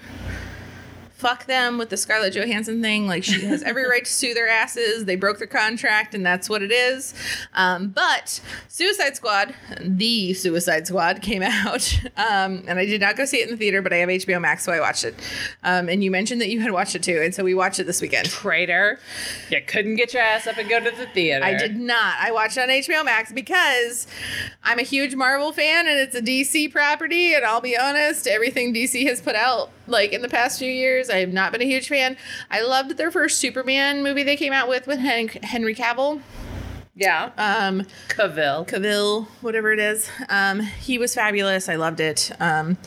[1.21, 3.05] fuck them with the Scarlett Johansson thing.
[3.05, 5.05] Like, she has every right to sue their asses.
[5.05, 7.13] They broke their contract, and that's what it is.
[7.53, 11.93] Um, but Suicide Squad, the Suicide Squad, came out.
[12.17, 14.41] Um, and I did not go see it in the theater, but I have HBO
[14.41, 15.15] Max, so I watched it.
[15.63, 17.85] Um, and you mentioned that you had watched it too, and so we watched it
[17.85, 18.27] this weekend.
[18.29, 18.99] Traitor.
[19.51, 21.45] You couldn't get your ass up and go to the theater.
[21.45, 22.15] I did not.
[22.19, 24.07] I watched it on HBO Max because
[24.63, 27.33] I'm a huge Marvel fan and it's a DC property.
[27.33, 31.09] And I'll be honest, everything DC has put out, like in the past few years,
[31.09, 32.17] I have not been a huge fan.
[32.49, 36.21] I loved their first Superman movie they came out with with Hen- Henry Cavill.
[36.95, 37.31] Yeah.
[37.37, 38.67] Um, Cavill.
[38.67, 40.09] Cavill, whatever it is.
[40.29, 41.69] Um, he was fabulous.
[41.69, 42.31] I loved it.
[42.39, 42.77] Um,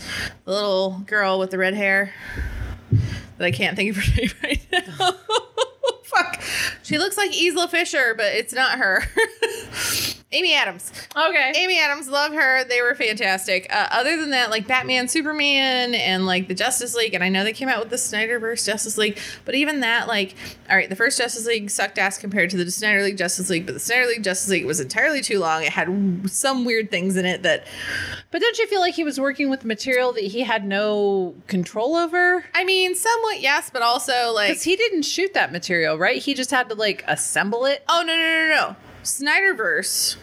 [0.44, 2.12] the little girl with the red hair
[3.38, 5.12] that I can't think of her name right now.
[6.04, 6.42] Fuck.
[6.82, 9.02] She looks like Isla Fisher, but it's not her.
[10.34, 10.92] Amy Adams.
[11.16, 11.52] Okay.
[11.56, 12.64] Amy Adams, love her.
[12.64, 13.66] They were fantastic.
[13.70, 17.44] Uh, other than that, like Batman, Superman, and like the Justice League, and I know
[17.44, 20.34] they came out with the Snyderverse Justice League, but even that, like,
[20.68, 23.64] all right, the first Justice League sucked ass compared to the Snyder League Justice League,
[23.64, 25.62] but the Snyder League Justice League was entirely too long.
[25.62, 25.88] It had
[26.30, 27.66] some weird things in it that,
[28.30, 31.94] But don't you feel like he was working with material that he had no control
[31.94, 32.44] over?
[32.54, 36.20] I mean, somewhat yes, but also like, Because he didn't shoot that material, right?
[36.20, 37.84] He just had to like assemble it.
[37.88, 40.16] oh no no no no, Snyderverse.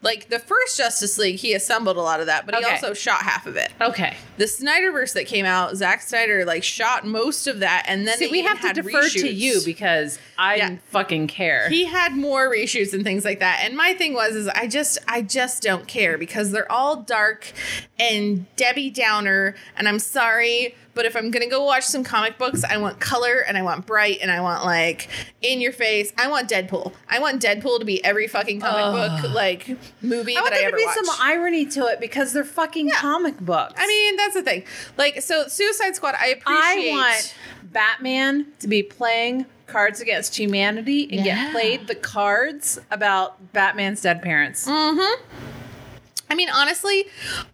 [0.00, 2.74] Like the first Justice League, he assembled a lot of that, but he Okay.
[2.74, 3.72] also shot half of it.
[3.80, 4.16] Okay.
[4.36, 8.28] The Snyderverse that came out, Zack Snyder like shot most of that, and then See,
[8.30, 10.76] we have to defer to you because I Yeah.
[10.90, 11.68] fucking care.
[11.68, 13.62] he had more reshoots and things like that.
[13.64, 17.52] And my thing was is I just I just don't care because they're all dark
[17.98, 22.64] and Debbie Downer and I'm sorry, but if I'm to go watch some comic books,
[22.64, 25.08] I want color and I want bright and I want like
[25.40, 26.12] in your face.
[26.18, 26.92] I want Deadpool.
[27.08, 29.22] I want Deadpool to be every fucking comic Ugh.
[29.22, 30.96] book like movie I want that I there ever to be watch.
[30.96, 33.74] some irony to it because they're fucking comic books.
[33.76, 34.64] I mean, that's the thing.
[34.96, 41.04] Like so Suicide Squad, I appreciate I want Batman to be playing Cards Against Humanity
[41.16, 41.44] and Yeah.
[41.44, 44.66] get played the cards about Batman's dead parents.
[44.66, 45.22] Mm-hmm.
[46.30, 47.04] I mean, honestly,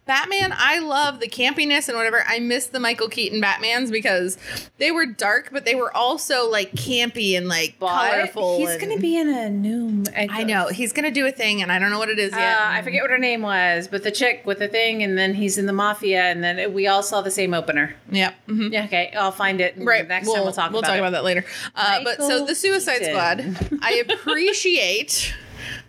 [0.05, 2.23] Batman, I love the campiness and whatever.
[2.27, 4.37] I miss the Michael Keaton Batmans because
[4.77, 8.57] they were dark, but they were also like campy and like But colorful.
[8.59, 10.03] he's and- going to be in a new.
[10.15, 12.37] I know he's gonna do a thing, and I don't know what it is Uh,
[12.37, 12.59] yet.
[12.61, 15.57] I forget what her name was, but the chick with the thing, and then he's
[15.57, 17.95] in the mafia, and then we all saw the same opener.
[18.11, 18.35] Yep.
[18.47, 18.71] mhm.
[18.73, 19.75] Yeah, okay, I'll find it.
[19.77, 20.07] Right.
[20.07, 20.99] Next time we'll talk we'll about talk it.
[20.99, 21.45] about that later.
[21.75, 23.55] Uh, but so the Suicide Keaton.
[23.55, 25.33] Squad, I appreciate.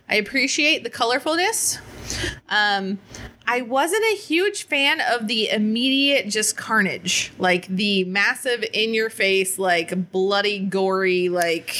[0.09, 1.79] I appreciate the colorfulness.
[2.49, 2.99] Um,
[3.47, 9.09] I wasn't a huge fan of the immediate just carnage, like the massive in your
[9.09, 11.75] face, like bloody, gory, like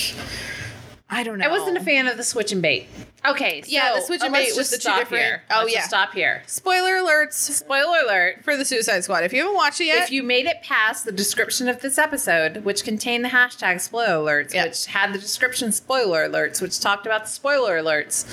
[1.09, 1.45] I don't know.
[1.45, 2.87] I wasn't a fan of the switch and bait.
[3.25, 5.43] Okay, so Yeah, the switch and bait was the two stop different- Here.
[5.51, 5.77] Oh, Let's yeah.
[5.79, 6.43] just stop here.
[6.47, 8.43] Spoiler alerts Spoiler alert.
[8.43, 9.23] for the Suicide Squad.
[9.23, 11.97] If you haven't watched it yet, If you made it past the description of this
[11.97, 14.67] episode, which contained the hashtag spoiler alerts, Yep.
[14.67, 18.25] which had the description spoiler alerts, which talked about the spoiler alerts,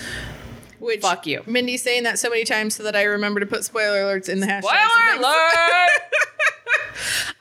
[0.84, 1.42] which fuck you.
[1.46, 4.40] Mindy's saying that so many times so that I remember to put spoiler alerts in
[4.40, 4.62] the hashtag.
[4.62, 5.90] spoiler alert.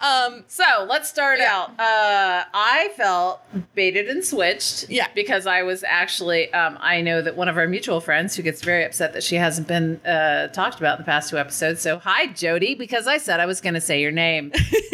[0.02, 1.54] Um, so let's start Yeah.
[1.54, 1.70] out.
[1.80, 3.40] Uh, I felt
[3.74, 4.90] baited and switched.
[4.90, 5.08] Yeah.
[5.16, 8.62] Because I was actually, um, I know that one of our mutual friends who gets
[8.62, 11.80] very upset that she hasn't been uh, talked about in the past two episodes.
[11.82, 14.52] So, hi, Jody, because I said I was going to say your name.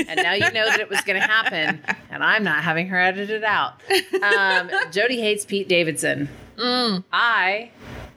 [0.08, 1.82] and now you know that it was going to happen,
[2.12, 3.82] and I'm not having her edit it out.
[4.22, 6.30] Um, Jody hates Pete Davidson.
[6.58, 7.04] Mm.
[7.12, 7.72] I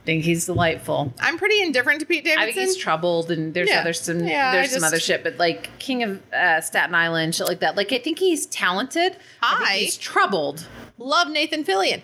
[0.04, 1.12] think he's delightful.
[1.20, 2.42] I'm pretty indifferent to Pete Davidson.
[2.48, 3.80] I think he's troubled, and there's Yeah.
[3.80, 7.34] other some Yeah, I there's some other shit, but like King of uh, Staten Island,
[7.34, 7.76] shit like that.
[7.76, 9.16] Like I think he's talented.
[9.42, 10.66] I think I- he's troubled.
[10.98, 12.00] Love Nathan Fillion.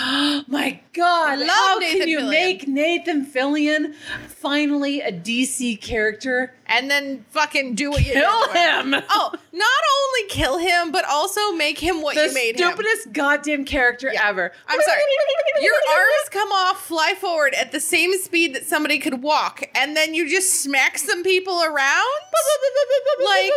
[0.48, 2.30] My God, Love how Nathan can you Fillion.
[2.30, 3.94] make Nathan Fillion
[4.28, 6.54] finally a DC character?
[6.70, 8.94] And then fucking do what you Kill him.
[9.10, 12.68] Oh, not only kill him, but also make him what the you made him.
[12.68, 14.28] stupidest goddamn character Yeah.
[14.28, 14.52] ever.
[14.68, 15.00] I'm sorry.
[15.60, 19.96] Your arms come off, fly forward at the same speed that somebody could walk, and
[19.96, 22.06] then you just smack some people around.
[23.24, 23.52] like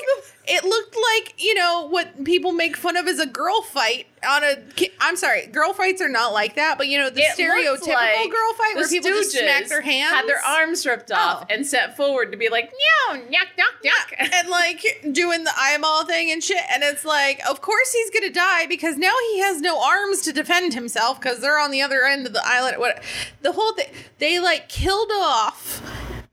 [0.46, 4.44] it looked like you know what people make fun of as a girl fight on
[4.44, 4.56] a.
[5.00, 8.30] I'm sorry, girl fights are not like that, but you know the It stereotypical like
[8.32, 11.54] girl fight where the people just smack their hands, had their arms ripped off, Oh.
[11.54, 12.72] and set forward to be like,
[13.10, 14.32] no, yuck, yuck, yuck.
[14.34, 16.64] and like doing the eyeball thing and shit.
[16.72, 20.34] And it's like, of course he's gonna die because now he has no arms to
[20.34, 22.78] defend himself because they're on the other end of the island.
[22.78, 23.04] What
[23.42, 23.88] the whole thing?
[24.20, 25.82] They like killed off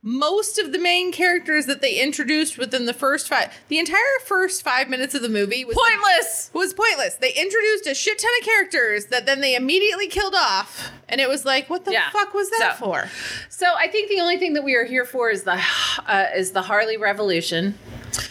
[0.03, 3.53] most of the main characters that they introduced within the first five.
[3.69, 6.51] The entire first five minutes of the movie was Pointless.
[6.55, 7.15] was pointless.
[7.17, 11.29] They introduced a shit ton of characters that then they immediately killed off, and it
[11.29, 12.09] was like, what the Yeah.
[12.11, 13.11] fuck was that So- for?
[13.51, 15.61] So I think the only thing that we are here for is the
[16.07, 17.79] uh, is the Harley Revolution.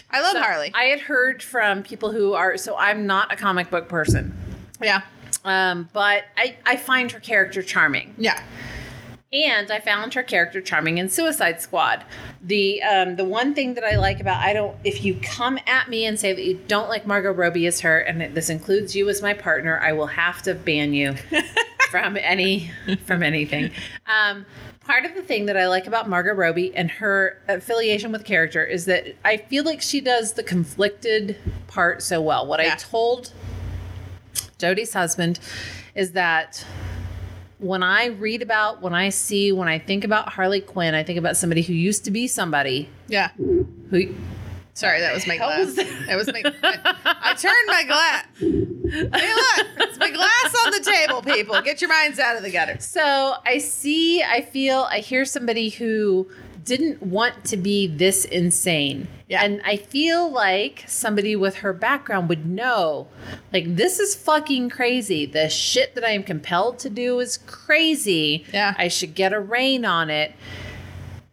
[0.09, 0.71] I love So Harley.
[0.73, 4.35] I had heard from people who are so I'm not a comic book person,
[4.81, 5.01] yeah,
[5.45, 8.41] um, but I I find her character charming, yeah.
[9.31, 12.03] And I found her character charming in Suicide Squad.
[12.41, 15.87] The um, the one thing that I like about I don't if you come at
[15.87, 19.07] me and say that you don't like Margot Robbie as her, and this includes you
[19.09, 21.15] as my partner, I will have to ban you
[21.91, 22.71] from any
[23.05, 23.71] from anything.
[24.07, 24.45] Um,
[24.83, 28.65] part of the thing that I like about Margot Robbie and her affiliation with character
[28.65, 32.47] is that I feel like she does the conflicted part so well.
[32.47, 33.31] What I told
[34.57, 35.39] Jodie's husband
[35.93, 36.65] is that
[37.59, 41.19] when I read about, when I see, when I think about Harley Quinn, I think
[41.19, 43.29] about somebody who used to be somebody Yeah.
[43.37, 44.15] who
[44.73, 45.65] Sorry, that was my glass.
[45.65, 46.05] was that?
[46.07, 46.41] That was my.
[46.45, 48.25] I, I turned my glass.
[48.39, 51.61] Hey, look, it's my glass on the table, people.
[51.61, 52.77] Get your minds out of the gutter.
[52.79, 56.29] So I see, I feel, I hear somebody who
[56.69, 59.07] didn't want to be this insane.
[59.27, 59.43] Yeah.
[59.43, 63.07] And I feel like somebody with her background would know,
[63.51, 65.25] like, this is fucking crazy.
[65.25, 68.45] The shit that I am compelled to do is crazy.
[68.53, 68.75] Yeah.
[68.77, 70.33] I should get a rein on it.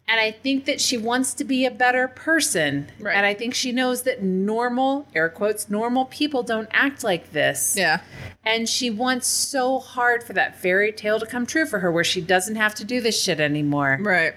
[0.09, 2.89] And I think that she wants to be a better person.
[2.97, 3.13] Right.
[3.15, 7.75] And I think she knows that normal, air quotes, normal people don't act like this.
[7.77, 7.99] Yeah.
[8.45, 12.05] And she wants so hard for that fairy tale to come true for her where
[12.05, 13.99] she doesn't have to do this shit anymore.
[14.01, 14.33] Right.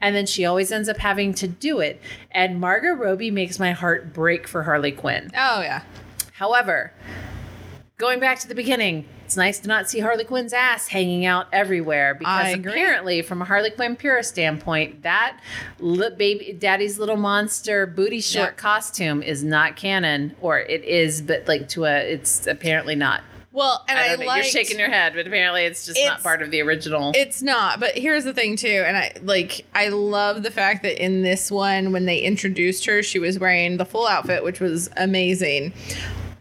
[0.00, 2.00] And then she always ends up having to do it.
[2.30, 5.30] And Margot Robbie makes my heart break for Harley Quinn.
[5.36, 5.82] Oh yeah.
[6.32, 6.92] However,
[7.98, 11.46] going back to the beginning, it's nice to not see Harley Quinn's ass hanging out
[11.54, 15.40] everywhere because apparently, from a Harley Quinn purist standpoint, that
[15.78, 18.54] li- baby daddy's little monster booty short Yeah.
[18.56, 23.22] costume is not canon, or it is, but like to a, it's apparently not.
[23.52, 26.42] Well, and I I, liked, You're shaking your head, but apparently it's just not part
[26.42, 27.12] of the original.
[27.14, 31.02] It's not, but here's the thing too, and I like I love the fact that
[31.02, 34.90] in this one when they introduced her, she was wearing the full outfit, which was
[34.98, 35.72] amazing.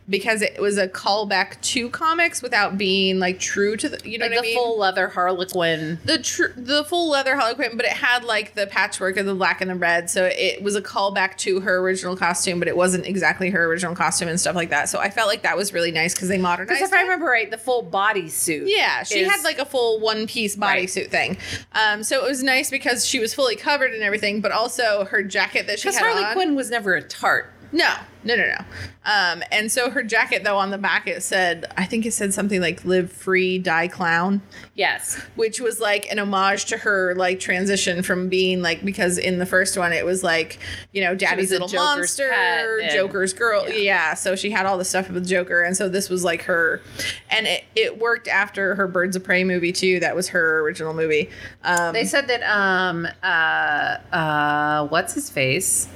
[0.09, 4.25] Because it was a callback to comics without being like true to the you know
[4.25, 4.57] like what the I mean?
[4.57, 5.99] full leather Harlequin.
[6.03, 9.61] the tr- the full leather Harlequin but it had like the patchwork of the black
[9.61, 13.05] and the red, so it was a callback to her original costume, but it wasn't
[13.05, 14.89] exactly her original costume and stuff like that.
[14.89, 16.79] So I felt like that was really nice because they modernized.
[16.79, 18.63] Because if I remember right, the full bodysuit.
[18.65, 20.87] Yeah, she is- had like a full one piece Right.
[20.87, 21.37] bodysuit thing.
[21.73, 25.23] Um, so it was nice because she was fully covered and everything, but also her
[25.23, 26.33] jacket that she had Harley on.
[26.33, 27.53] Quinn was never a tart.
[27.73, 27.89] No,
[28.25, 28.65] no, no, no.
[29.05, 32.33] Um, and so her jacket though on the back it said, I think it said
[32.33, 34.41] something like "Live free, die clown,"
[34.75, 35.15] Yes.
[35.35, 39.45] which was like an homage to her like transition from being like because in the
[39.45, 40.59] first one it was like
[40.91, 41.85] you know daddy's little Joker's
[42.19, 43.75] monster, and- Joker's girl, yeah.
[43.75, 44.13] yeah.
[44.15, 46.81] So she had all the stuff with Joker, and so this was like her,
[47.29, 49.99] and it, it worked after her Birds of Prey movie too.
[50.01, 51.29] That was her original movie.
[51.63, 55.87] Um, They said that um uh uh what's his face?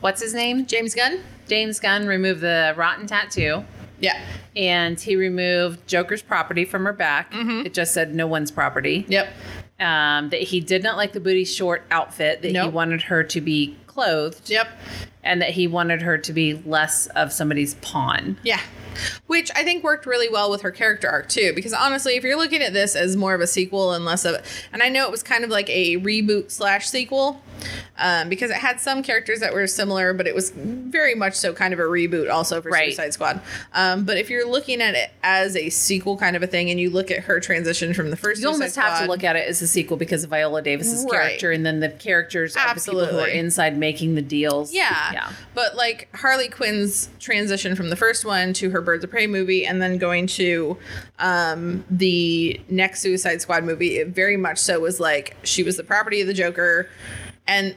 [0.00, 0.66] What's his name?
[0.66, 1.20] James Gunn.
[1.48, 3.64] James Gunn removed the rotten tattoo
[3.98, 4.20] Yeah.
[4.56, 7.32] and he removed Joker's property from her back.
[7.32, 7.66] Mm-hmm.
[7.66, 9.04] It just said no one's property.
[9.08, 9.28] Yep.
[9.78, 13.40] Um that he did not like the booty short outfit that he wanted her to
[13.40, 14.68] be clothed Yep.
[15.22, 18.38] and that he wanted her to be less of somebody's pawn.
[18.42, 18.60] Yeah.
[19.26, 22.36] Which I think worked really well with her character arc too, because honestly, if you're
[22.36, 24.36] looking at this as more of a sequel and less of,
[24.72, 27.40] and I know it was kind of like a reboot slash sequel,
[27.98, 31.52] um, because it had some characters that were similar, but it was very much so
[31.52, 32.86] kind of a reboot also for Right.
[32.94, 33.40] Suicide Squad.
[33.74, 36.80] Um, but if you're looking at it as a sequel kind of a thing, and
[36.80, 39.36] you look at her transition from the first, You almost Suicide have to look at
[39.36, 41.12] it as a sequel because of Viola Davis's Right.
[41.12, 44.72] character, and then the characters are the people who are inside making the deals.
[44.72, 45.12] Yeah.
[45.12, 45.32] yeah.
[45.54, 49.64] But like Harley Quinn's transition from the first one to her Birds of Prey movie
[49.64, 50.76] and then going to
[51.20, 55.84] um, the next Suicide Squad movie, it very much so was like she was the
[55.84, 56.88] property of the Joker.
[57.46, 57.76] And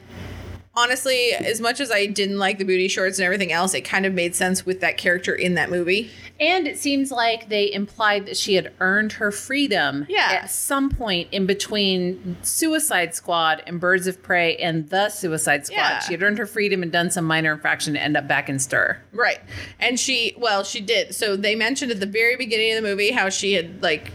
[0.76, 4.06] honestly, as much as I didn't like the booty shorts and everything else, it kind
[4.06, 6.10] of made sense with that character in that movie.
[6.40, 10.40] And it seems like they implied that she had earned her freedom Yeah.
[10.42, 15.76] at some point in between Suicide Squad and Birds of Prey and the Suicide Squad.
[15.76, 15.98] Yeah.
[16.00, 18.58] She had earned her freedom and done some minor infraction to end up back in
[18.58, 18.98] stir.
[19.12, 19.38] Right.
[19.78, 21.14] And she, well, she did.
[21.14, 24.10] So they mentioned at the very beginning of the movie how she had like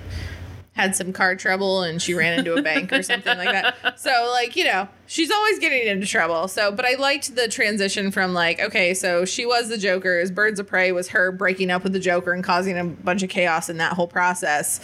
[0.79, 3.99] had some car trouble and she ran into a bank or something like that.
[3.99, 6.47] So like, you know, she's always getting into trouble.
[6.47, 10.59] So, but I liked the transition from like, okay, so she was the Joker's Birds
[10.59, 13.69] of Prey was her breaking up with the Joker and causing a bunch of chaos
[13.69, 14.79] in that whole process.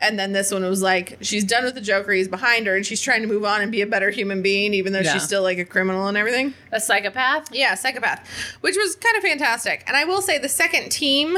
[0.00, 2.84] And then this one was like, she's done with the Joker, he's behind her and
[2.86, 5.12] she's trying to move on and be a better human being even though Yeah.
[5.14, 6.54] she's still like a criminal and everything.
[6.72, 7.48] A psychopath?
[7.52, 8.28] Yeah, psychopath,
[8.60, 9.82] which was kind of fantastic.
[9.86, 11.36] And I will say the second team,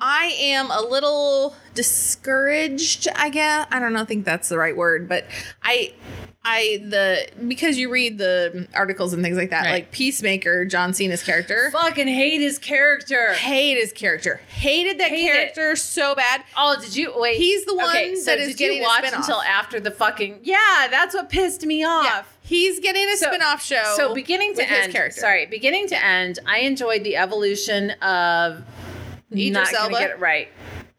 [0.00, 3.08] I am a little discouraged.
[3.16, 4.04] I guess I don't know.
[4.04, 5.24] think that's the right word, but
[5.62, 5.92] I,
[6.44, 9.72] I the because you read the articles and things like that, Right.
[9.72, 11.70] like Peacemaker, John Cena's character.
[11.72, 13.32] Fucking hate his character.
[13.34, 14.40] Hate his character.
[14.48, 15.32] Hated that Hate it.
[15.32, 16.44] character so bad.
[16.56, 17.36] Oh, did you wait?
[17.36, 17.92] He's the one
[18.24, 19.20] that is getting you a watch spin-off.
[19.28, 22.04] until after the fucking Yeah, that's what pissed me off.
[22.04, 23.94] Yeah, he's getting a So- spin-off show.
[23.96, 25.20] So beginning to end, character.
[25.20, 28.62] sorry, beginning to end, I enjoyed the evolution of
[29.32, 29.98] Idris not gonna Elba?
[29.98, 30.48] get it right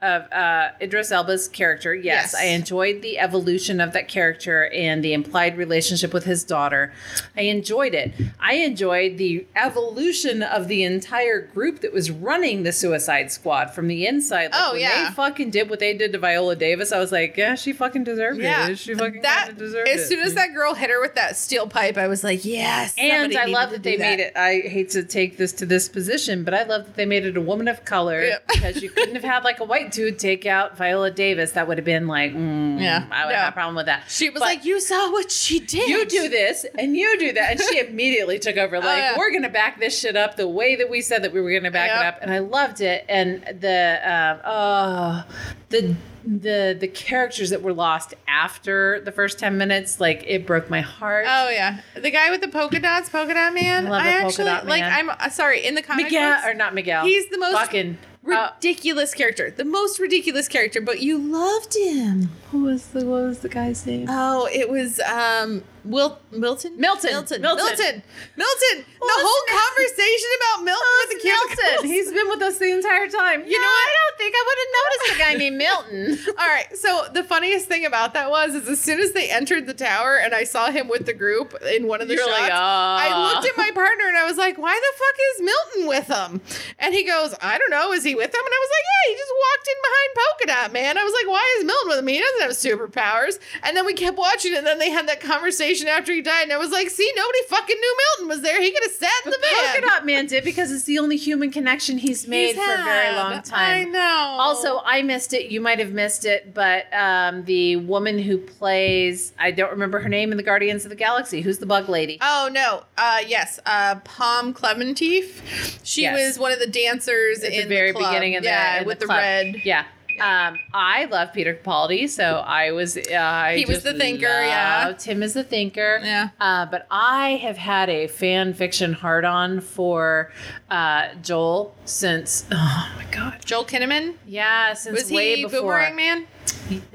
[0.01, 1.93] of uh, Idris Elba's character.
[1.93, 2.35] Yes, Yes.
[2.35, 6.93] I enjoyed the evolution of that character and the implied relationship with his daughter.
[7.35, 8.13] I enjoyed it.
[8.39, 13.87] I enjoyed the evolution of the entire group that was running the Suicide Squad from
[13.87, 14.51] the inside.
[14.51, 15.09] Like, Oh, yeah.
[15.09, 16.91] they fucking did what they did to Viola Davis.
[16.91, 18.79] I was like, yeah, she fucking deserved Yeah, it.
[18.79, 20.03] She fucking that deserved as it.
[20.03, 22.93] As soon as that girl hit her with that steel pipe, I was like, yes.
[22.97, 24.33] And I love that they made it.
[24.35, 27.37] I hate to take this to this position, but I love that they made it
[27.37, 28.47] a woman of color Yep.
[28.47, 31.77] because you couldn't have had like a white to take out Viola Davis, that would
[31.77, 33.05] have been like, mm, Yeah.
[33.11, 33.37] I would No.
[33.39, 34.03] have a problem with that.
[34.07, 35.89] She was But like, "You saw what she did.
[35.89, 37.51] you do this and you do that.
[37.51, 39.17] And she immediately took over, like, Oh, yeah.
[39.17, 41.51] we're going to back this shit up the way that we said that we were
[41.51, 42.19] going to back it up.
[42.21, 43.05] And I loved it.
[43.09, 45.23] And the, um, oh,
[45.69, 50.69] the, the the characters that were lost after the first 10 minutes like it broke
[50.69, 53.87] my heart Oh yeah, the guy with the polka dots, polka dot man.
[53.87, 54.83] I polka actually like.
[54.83, 57.97] I'm uh, sorry in the comic miguel books, or not miguel He's the most fucking
[58.33, 62.29] uh, ridiculous character, the most ridiculous character, but you loved him.
[62.51, 66.73] what was the what was the guy's name Oh, it was um Wil- Milton?
[66.77, 67.11] Milton.
[67.11, 67.41] Milton.
[67.41, 67.65] Milton.
[67.65, 68.03] Milton.
[68.35, 68.77] Milton.
[68.99, 71.89] the whole conversation about Milton with the Milton.
[71.89, 73.45] He's been with us the entire time.
[73.47, 74.08] You know know, what?
[74.29, 76.19] Think I would have noticed a guy named Milton.
[76.39, 76.77] All right.
[76.77, 80.17] So the funniest thing about that was, is as soon as they entered the tower
[80.17, 83.09] and I saw him with the group in one of the You're shots, like, I
[83.11, 86.07] "Ah." looked at my partner and I was like, "Why the fuck is Milton with
[86.07, 86.41] them?"
[86.77, 87.91] And he goes, "I don't know.
[87.91, 90.45] Is he with them?" And I was like, "Yeah, he just walked in behind Polka
[90.47, 92.07] Dot Man." I was like, "Why is Milton with him?
[92.07, 95.87] He doesn't have superpowers." And then we kept watching, and then they had that conversation
[95.87, 98.61] after he died, and I was like, "See, nobody fucking knew Milton was there.
[98.61, 101.17] He could have sat in the Polka van." Dot Man did because it's the only
[101.17, 103.53] human connection he's made He's for a very long time.
[103.53, 103.91] I time.
[104.19, 105.51] Also, I missed it.
[105.51, 110.09] You might have missed it, but um, the woman who plays, I don't remember her
[110.09, 111.41] name in the Guardians of the Galaxy.
[111.41, 112.17] Who's the bug lady?
[112.21, 112.83] Oh no!
[112.97, 115.79] Uh, yes, uh, Pom Klementieff.
[115.83, 116.35] She Yes.
[116.35, 118.09] was one of the dancers At in the very club.
[118.11, 119.17] beginning of the yeah, in with the, club.
[119.19, 119.55] red.
[119.65, 119.85] Yeah.
[120.21, 122.97] Um, I love Peter Capaldi, so I was.
[122.97, 124.91] Uh, I He was the thinker, yeah.
[124.97, 126.01] Tim is the thinker.
[126.03, 126.29] Yeah.
[126.41, 130.29] Uh, but I have had a fan fiction hard on for
[130.71, 132.45] uh, Joel since.
[132.51, 133.39] Oh my god.
[133.45, 135.61] Joel Kinnaman Yeah, since was way he before.
[135.61, 136.27] Boomerang Man?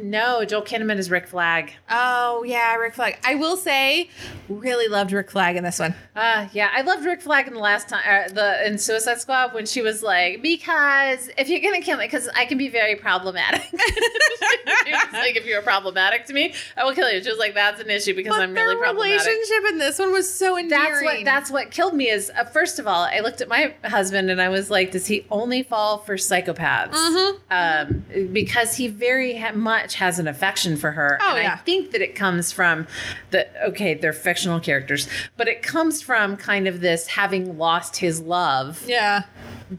[0.00, 1.72] No, Joel Kinnaman is Rick Flag.
[1.90, 3.18] Oh yeah, Rick Flag.
[3.24, 4.08] I will say,
[4.48, 5.94] really loved Rick Flag in this one.
[6.14, 9.52] Uh, yeah, I loved Rick Flag in the last time, uh, the in Suicide Squad
[9.54, 12.96] when she was like, because if you're gonna kill me, because I can be very
[12.96, 13.62] problematic.
[15.12, 17.22] like, if you're problematic to me, I will kill you.
[17.22, 19.26] She was like, that's an issue because But I'm really problematic.
[19.26, 20.92] relationship in this one was so endearing.
[20.92, 22.10] That's what that's what killed me.
[22.10, 25.06] Is uh, first of all, I looked at my husband and I was like, does
[25.06, 26.92] he only fall for psychopaths?
[26.92, 27.38] Mhm.
[27.50, 31.90] Um, because he very ha- much has an affection for her, Oh, and I think
[31.92, 32.86] that it comes from
[33.30, 38.20] the okay, they're fictional characters, but it comes from kind of this having lost his
[38.20, 39.22] love Yeah.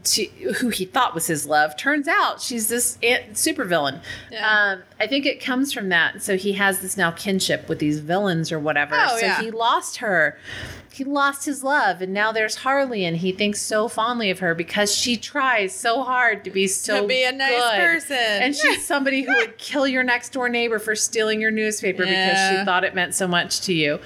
[0.04, 0.24] to
[0.60, 1.76] who he thought was his love.
[1.76, 4.00] Turns out she's this supervillain.
[4.30, 4.48] Yeah.
[4.76, 6.22] Um, I think it comes from that.
[6.22, 8.96] So he has this now kinship with these villains or whatever.
[8.98, 9.40] Oh, so yeah.
[9.40, 10.38] he lost her.
[10.96, 14.54] He lost his love, and now there's Harley, and he thinks so fondly of her
[14.54, 17.76] because she tries so hard to be so to be a nice good.
[17.78, 18.16] person.
[18.16, 22.48] And she's somebody who would kill your next door neighbor for stealing your newspaper because
[22.58, 23.98] she thought it meant so much to you.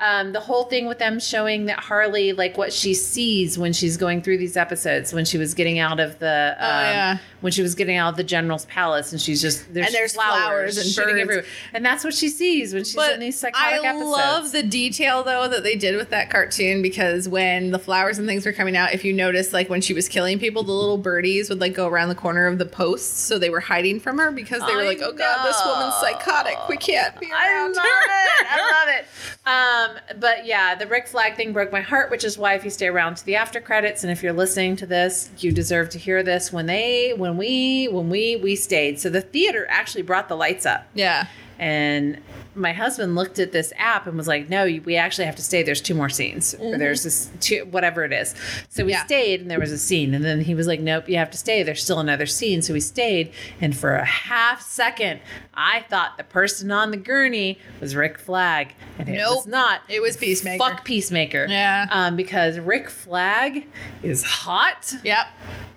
[0.00, 3.98] Um, the whole thing with them showing that Harley, like what she sees when she's
[3.98, 7.18] going through these episodes, when she was getting out of the, um, Oh, yeah.
[7.40, 10.14] when she was getting out of the general's palace, and she's just there's And there's
[10.14, 11.44] flowers and shooting everywhere,
[11.74, 14.10] and that's what she sees when she's but in these psychotic I episodes.
[14.10, 18.28] love the detail though that they did with that cartoon because when the flowers and
[18.28, 20.96] things were coming out, if you notice, like when she was killing people, the little
[20.98, 24.18] birdies would like go around the corner of the posts, so they were hiding from
[24.18, 26.56] her because they were I like, "Oh God, this woman's psychotic.
[26.68, 28.46] We can't be I around love her." it.
[28.50, 30.14] I love it.
[30.14, 32.70] Um, but yeah, the Rick Flag thing broke my heart, which is why if you
[32.70, 35.98] stay around to the after credits, and if you're listening to this, you deserve to
[35.98, 36.52] hear this.
[36.52, 39.00] When they, when we, when we, we stayed.
[39.00, 41.26] So the theater actually brought the lights up, Yeah.
[41.58, 42.20] and
[42.58, 45.62] my husband looked at this app and was like, "No, we actually have to stay.
[45.62, 46.54] There's two more scenes.
[46.58, 48.34] Or there's this two, whatever it is."
[48.68, 49.04] So we Yeah.
[49.04, 51.38] stayed, and there was a scene, and then he was like, "Nope, you have to
[51.38, 51.62] stay.
[51.62, 55.20] There's still another scene." So we stayed, and for a half second,
[55.54, 59.80] I thought the person on the gurney was Rick Flag, and it was not.
[59.88, 60.58] It was Peacemaker.
[60.64, 61.46] Fuck Peacemaker.
[61.48, 61.86] Yeah.
[61.90, 63.66] Um, because Rick Flag
[64.02, 65.26] is hot, Yep.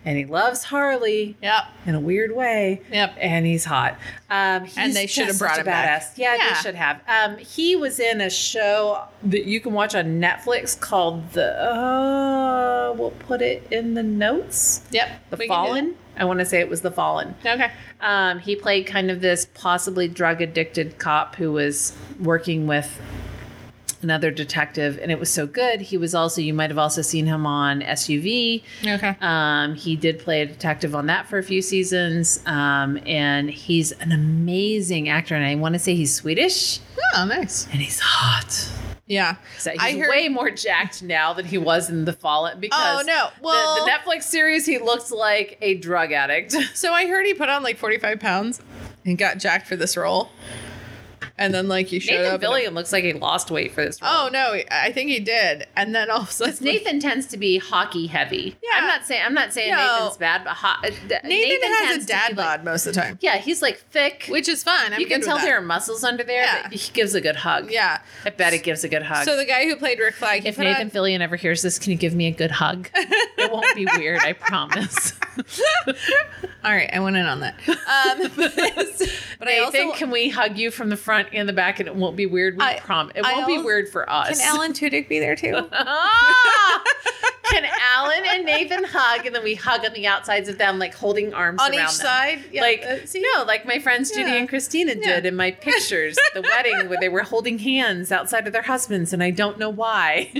[0.05, 1.63] and he loves Harley Yep.
[1.85, 2.81] in a weird way.
[2.91, 3.15] Yep.
[3.19, 3.97] And he's hot.
[4.31, 6.13] Um, he's And they should have brought him back.
[6.15, 6.49] Yeah, Yeah.
[6.49, 7.01] they should have.
[7.05, 11.61] Um, he was in a show that you can watch on Netflix called the.
[11.61, 14.83] Uh, we'll put it in the notes.
[14.91, 15.09] Yep.
[15.31, 15.95] The We can do Fallen.
[16.17, 17.35] I want to say it was The Fallen.
[17.45, 17.71] Okay.
[17.99, 23.01] Um, he played kind of this possibly drug addicted cop who was working with
[24.03, 25.81] another detective, and it was so good.
[25.81, 28.63] He was also, you might have also seen him on SUV.
[28.85, 29.15] Okay.
[29.21, 33.91] Um, he did play a detective on that for a few seasons, um, and he's
[33.93, 35.35] an amazing actor.
[35.35, 36.79] And I want to say he's Swedish,
[37.15, 37.65] Oh, nice.
[37.71, 38.69] and he's hot.
[39.07, 39.35] Yeah.
[39.57, 43.01] So he's I heard- way more jacked now than he was in the Fallen because
[43.01, 43.27] Oh, no.
[43.35, 46.55] the- Well- the, Netflix series he looks like a drug addict.
[46.73, 48.61] So I heard he put on like 45 pounds
[49.05, 50.29] and got jacked for this role.
[51.41, 52.43] And then like he showed Nathan up.
[52.43, 54.27] in a- Fillion looks like he lost weight for this oh, role.
[54.27, 55.67] oh no, I think he did.
[55.75, 58.57] And then all of a sudden, Nathan tends to be hockey heavy.
[58.63, 58.69] Yeah.
[58.75, 59.77] I'm not saying I'm not saying No.
[59.77, 63.01] Nathan's bad, but ho- Nathan, Nathan has a dad be like- bod most of the
[63.01, 64.25] time, Yeah, he's like thick.
[64.29, 64.93] which is fun.
[64.93, 66.43] I'm you can tell with there are muscles under there.
[66.43, 66.63] Yeah.
[66.63, 67.71] But he gives a good hug.
[67.71, 68.01] Yeah.
[68.25, 69.25] I bet it gives a good hug.
[69.25, 71.91] So the guy who played Rick Flag, if Nathan on- Fillion ever hears this, can
[71.91, 72.89] you give me a good hug?
[72.95, 75.13] it won't be weird, I promise.
[76.63, 77.55] all right, I went in on that.
[77.67, 81.79] Um, but I Nathan, also can we hug you from the front and the back,
[81.79, 82.57] and it won't be weird?
[82.57, 83.13] We I- promise.
[83.15, 84.39] It I won't be weird for us.
[84.39, 85.67] can Alan Tudyk be there too?
[85.71, 86.83] Ah!
[87.51, 90.95] Can Alan and Nathan hug, and then we hug on the outsides of them, like
[90.95, 92.05] holding arms on around each them.
[92.05, 92.39] side?
[92.49, 93.21] Yeah, like uh, see?
[93.35, 94.35] no, like my friends Judy Yeah.
[94.37, 95.15] and Christina Yeah.
[95.15, 99.11] did in my pictures, the wedding where they were holding hands outside of their husbands,
[99.11, 100.31] and I don't know why.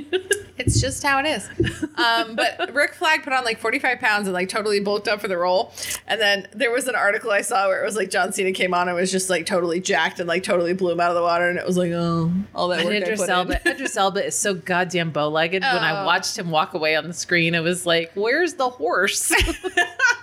[0.67, 1.47] It's just how it is.
[1.97, 5.27] Um, but Rick Flag put on like 45 pounds and like totally bulked up for
[5.27, 5.73] the role.
[6.07, 8.73] And then there was an article I saw where it was like John Cena came
[8.73, 11.21] on and was just like totally jacked and like totally blew him out of the
[11.21, 11.49] water.
[11.49, 13.71] And it was like, oh, all that And work I Idris put Elba, in.
[13.73, 15.61] Idris Elba is so goddamn bow-legged.
[15.63, 16.05] When I Oh.
[16.05, 19.31] watched him walk away on the screen, it was like, "Where's the horse?"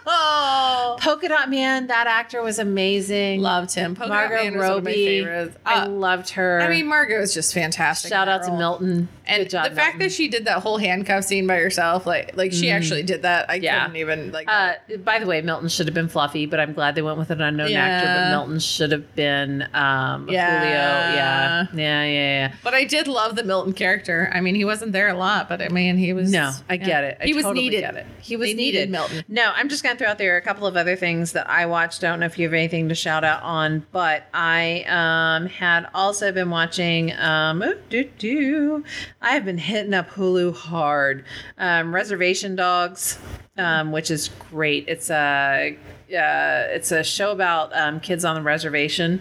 [0.07, 3.41] oh, Polka Dot Man, that actor was amazing.
[3.41, 3.95] loved him.
[3.95, 5.07] Polka Margot Man was one of my Robbie.
[5.07, 5.57] favorites.
[5.66, 6.61] I Uh, loved her.
[6.61, 8.09] I mean, Margot is just fantastic.
[8.11, 8.57] shout out that to.
[8.57, 9.09] Milton.
[9.26, 9.99] And the fact Milton.
[10.01, 13.51] that she did that whole handcuff scene by herself, like like she actually did that,
[13.51, 13.81] I Yeah.
[13.83, 14.47] couldn't even like.
[14.49, 14.74] Uh,
[15.05, 17.41] by the way, Milton should have been Fluffy, but I'm glad they went with an
[17.41, 18.07] unknown actor.
[18.07, 20.61] But Milton should have been um, Yeah.
[20.61, 20.72] Julio.
[20.74, 22.53] Yeah, yeah, yeah, yeah.
[22.62, 24.31] but I did love the Milton character.
[24.33, 26.31] I mean, he wasn't there a lot, but I mean, he was.
[26.31, 26.87] No, I yeah.
[26.87, 27.18] get it.
[27.20, 27.81] I he was totally needed.
[27.81, 28.07] Get it.
[28.20, 28.57] He was needed.
[28.57, 29.24] needed Milton.
[29.29, 32.01] No, I'm just gonna throw out there a couple of other things that I watched.
[32.01, 36.33] Don't know if you have anything to shout out on, but I um, had also
[36.33, 37.12] been watching.
[37.18, 38.85] Um, oh, doo, doo.
[39.20, 41.24] I have been hitting up Hulu hard.
[41.59, 43.18] Um, Reservation Dogs,
[43.56, 44.88] um, which is great.
[44.88, 45.76] It's a
[46.11, 49.20] uh, it's a show about um, kids on the reservation,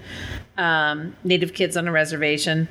[0.58, 2.68] um, native kids on a reservation.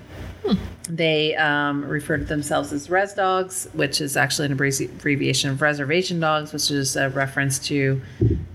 [0.89, 6.21] They um, refer to themselves as res dogs, which is actually an abbreviation of reservation
[6.21, 8.01] dogs, which is a reference to,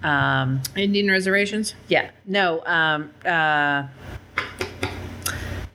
[0.02, 1.76] um, Indian reservations.
[1.90, 3.84] yeah, no, um, uh,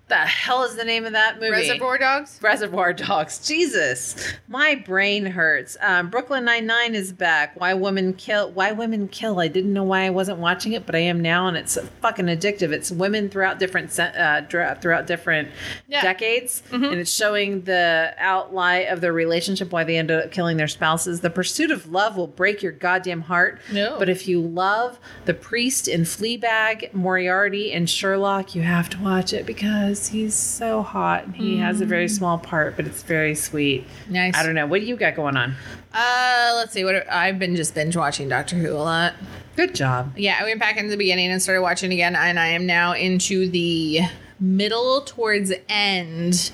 [0.09, 1.51] the hell is the name of that movie?
[1.51, 2.39] Reservoir Dogs.
[2.41, 3.45] Reservoir Dogs.
[3.47, 5.77] Jesus, my brain hurts.
[5.81, 7.59] Um, Brooklyn Nine Nine is back.
[7.59, 8.51] Why women kill?
[8.53, 9.41] Why women kill?
[9.41, 12.27] I didn't know why I wasn't watching it, but I am now, and it's fucking
[12.27, 12.71] addictive.
[12.73, 15.49] It's women throughout different uh, throughout different
[15.89, 16.03] Yeah.
[16.03, 20.69] decades, and it's showing the outline of their relationship, why they end up killing their
[20.69, 21.21] spouses.
[21.21, 23.61] The pursuit of love will break your goddamn heart.
[23.73, 23.97] No.
[23.99, 29.33] but if you love the priest in Fleabag, Moriarty, and Sherlock, you have to watch
[29.33, 31.25] it because he's so hot.
[31.25, 33.87] and He has a very small part, but it's very sweet.
[34.09, 34.37] Nice.
[34.37, 34.67] I don't know.
[34.67, 35.55] What do you got going on?
[35.95, 36.85] Uh, let's see.
[36.85, 39.15] What I've been just binge watching Doctor Who a lot.
[39.57, 40.13] Good job.
[40.17, 42.93] Yeah, I went back into the beginning and started watching again, and I am now
[42.93, 44.01] into the
[44.39, 46.51] middle towards end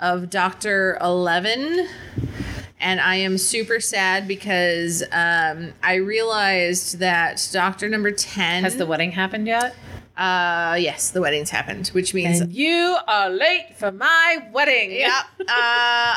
[0.00, 1.86] of Doctor Eleven.
[2.80, 8.86] And I am super sad because um, I realized that Doctor Number Ten Has the
[8.86, 9.74] wedding happened yet?
[10.18, 14.90] Uh yes the wedding's happened, which means And you are late for my wedding.
[14.92, 15.22] yeah.
[15.40, 15.44] Uh,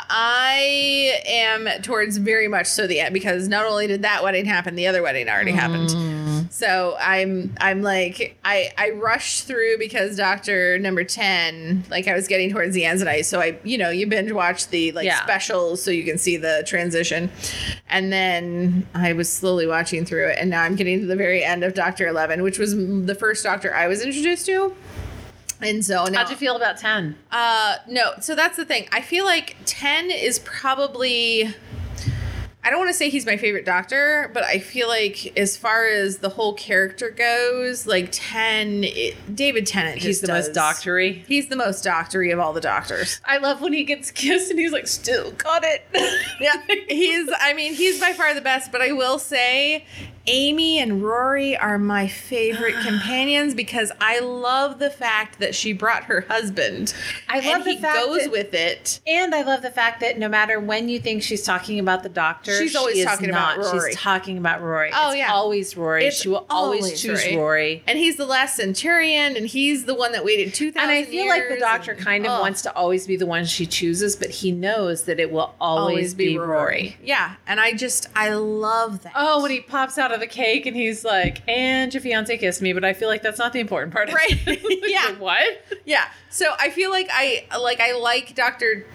[0.09, 4.75] I am towards very much so the end because not only did that wedding happen,
[4.75, 5.89] the other wedding already happened.
[6.49, 12.27] So I'm I'm like I I rushed through because Doctor Number Ten like I was
[12.27, 15.05] getting towards the end, and I so I you know you binge watch the like
[15.05, 15.21] Yeah.
[15.23, 17.29] specials so you can see the transition,
[17.89, 21.43] and then I was slowly watching through it and now I'm getting to the very
[21.43, 24.73] end of Doctor Eleven, which was the first Doctor I was introduced to.
[25.63, 27.15] And so now, How'd you feel about 10?
[27.31, 28.13] uh, no.
[28.19, 28.87] So that's the thing.
[28.91, 31.53] I feel like 10 is probably.
[32.63, 35.87] I don't want to say he's my favorite doctor, but I feel like as far
[35.87, 39.97] as the whole character goes, like 10, it, David Tennant.
[39.97, 41.25] He's the does- most doctory.
[41.27, 43.19] He's the most doctory of all the doctors.
[43.25, 45.85] I love when he gets kissed and he's like, still got it.
[46.39, 46.53] Yeah,
[46.87, 47.29] he's.
[47.39, 48.71] I mean, he's by far the best.
[48.71, 49.85] But I will say,
[50.27, 56.03] Amy and Rory are my favorite companions because I love the fact that she brought
[56.05, 56.93] her husband.
[57.27, 58.99] I and love the fact that he fact goes that- with it.
[59.07, 62.09] And I love the fact that no matter when you think she's talking about the
[62.09, 63.57] doctor, She's always she talking about.
[63.57, 63.91] Rory.
[63.91, 64.91] She's talking about Rory.
[64.93, 65.31] Oh, It's yeah.
[65.31, 66.05] always Rory.
[66.05, 67.37] It's she will always, always choose Rory.
[67.37, 67.83] Rory.
[67.87, 70.89] And he's the last centurion, and he's the one that waited two thousand.
[70.89, 72.41] And I feel like the doctor kind of oh.
[72.41, 76.13] wants to always be the one she chooses, but he knows that it will always,
[76.13, 76.97] be, Rory.
[77.03, 79.13] Yeah, and I just I love that.
[79.15, 82.61] Oh, when he pops out of the cake and he's like, "And your fiance kissed
[82.61, 84.11] me," but I feel like that's not the important part.
[84.13, 84.39] Right.
[84.91, 85.13] Yeah.
[85.13, 85.63] what?
[85.85, 86.05] yeah.
[86.29, 88.85] So I feel like I like I like Doctor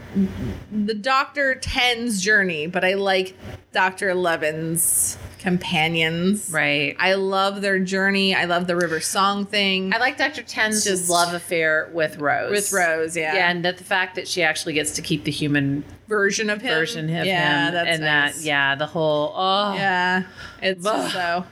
[0.71, 3.35] the Doctor 10's journey, but I like
[3.73, 5.17] Doctor 11's
[5.47, 6.51] companions.
[6.51, 6.97] Right.
[6.99, 8.35] I love their journey.
[8.35, 9.95] I love the river song thing.
[9.95, 10.43] I like Dr.
[10.43, 12.51] Ten's Just- love affair with Rose.
[12.51, 13.33] with Rose, yeah.
[13.33, 16.63] Yeah, and that the fact that she actually gets to keep the human version of
[16.63, 16.75] him.
[16.75, 17.75] version of yeah, him.
[17.75, 18.39] That's and nice.
[18.39, 19.75] that, yeah, the whole, oh.
[19.75, 20.25] Yeah,
[20.61, 21.13] it's Ugh.
[21.13, 21.45] so.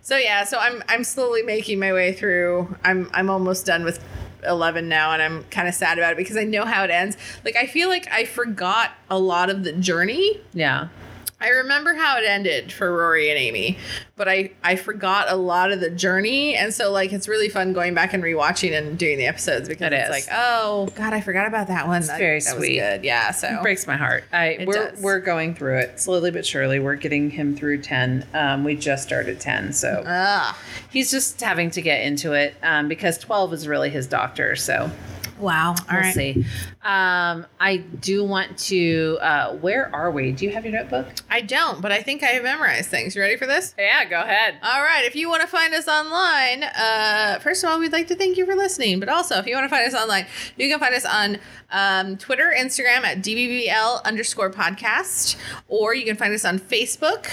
[0.00, 2.74] So yeah, so I'm I'm slowly making my way through.
[2.82, 4.02] I'm I'm almost done with
[4.44, 7.18] 11 now, and I'm kind of sad about it because I know how it ends.
[7.44, 10.40] Like I feel like I forgot a lot of the journey.
[10.54, 10.88] Yeah.
[11.42, 13.76] I remember how it ended for Rory and Amy,
[14.16, 17.72] but I I forgot a lot of the journey, and so like it's really fun
[17.72, 20.10] going back and rewatching and doing the episodes because It it's is.
[20.10, 22.02] like oh god I forgot about that one.
[22.02, 22.80] That, very that sweet.
[22.80, 23.04] Was good.
[23.04, 23.32] Yeah.
[23.32, 24.24] So It breaks my heart.
[24.32, 25.00] I It we're does.
[25.02, 26.78] we're going through it slowly but surely.
[26.78, 28.24] We're getting him through ten.
[28.32, 30.56] Um, we just started ten, so Ah.
[30.90, 34.54] he's just having to get into it um, because twelve is really his doctor.
[34.54, 34.90] So
[35.38, 35.70] Wow.
[35.70, 36.14] All we'll right.
[36.14, 36.44] see.
[36.82, 39.18] Um, I do want to.
[39.20, 40.32] Uh, where are we?
[40.32, 41.06] Do you have your notebook?
[41.30, 43.14] I don't, but I think I have memorized things.
[43.16, 43.74] You ready for this?
[43.78, 44.56] Yeah, go ahead.
[44.62, 45.04] All right.
[45.04, 48.36] If you want to find us online, uh, first of all, we'd like to thank
[48.36, 49.00] you for listening.
[49.00, 50.26] But also, if you want to find us online,
[50.56, 51.38] you can find us on
[51.70, 55.36] um, Twitter, Instagram at DBBL underscore podcast,
[55.68, 57.30] or you can find us on Facebook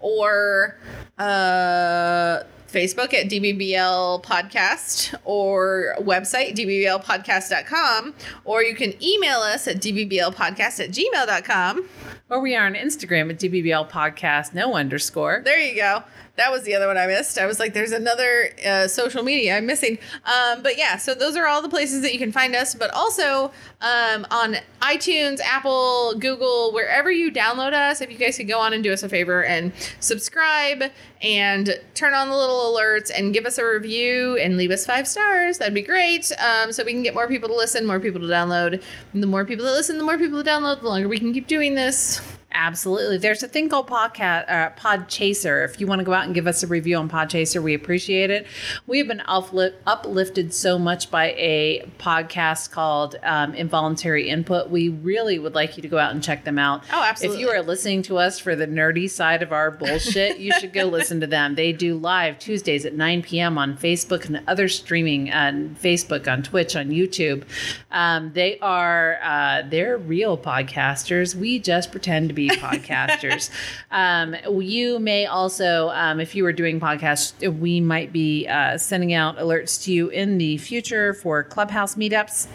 [0.00, 0.78] or
[1.18, 2.42] uh,
[2.76, 8.12] Facebook at DBBL podcast or website dbblpodcast.com,
[8.44, 11.88] or you can email us at dbblpodcast at gmail.com.
[12.28, 15.40] Or we are on Instagram at DBBL Podcast, no underscore.
[15.42, 16.02] There you go.
[16.36, 17.38] That was the other one I missed.
[17.38, 19.98] I was like, there's another uh, social media I'm missing.
[20.24, 22.74] Um, but yeah, so those are all the places that you can find us.
[22.74, 28.48] But also um, on iTunes, Apple, Google, wherever you download us, if you guys could
[28.48, 30.84] go on and do us a favor and subscribe
[31.22, 35.08] and turn on the little alerts and give us a review and leave us five
[35.08, 36.30] stars, that'd be great.
[36.38, 38.82] Um, so we can get more people to listen, more people to download.
[39.14, 41.32] And the more people that listen, the more people to download, the longer we can
[41.32, 42.20] keep doing this.
[42.58, 43.18] Absolutely.
[43.18, 45.62] There's a thing called podcast, uh, Podchaser.
[45.66, 48.30] If you want to go out and give us a review on Podchaser, we appreciate
[48.30, 48.46] it.
[48.86, 54.70] We have been upli- uplifted so much by a podcast called um, Involuntary Input.
[54.70, 56.82] We really would like you to go out and check them out.
[56.90, 57.42] Oh, absolutely.
[57.42, 60.72] If you are listening to us for the nerdy side of our bullshit, you should
[60.72, 61.56] go listen to them.
[61.56, 63.58] They do live Tuesdays at 9 p.m.
[63.58, 67.44] on Facebook and other streaming on Facebook, on Twitch, on YouTube.
[67.90, 71.34] Um, they are uh, they're real podcasters.
[71.34, 73.50] We just pretend to be podcasters.
[73.90, 79.12] um, you may also, um, if you were doing podcasts, we might be uh, sending
[79.12, 82.48] out alerts to you in the future for Clubhouse meetups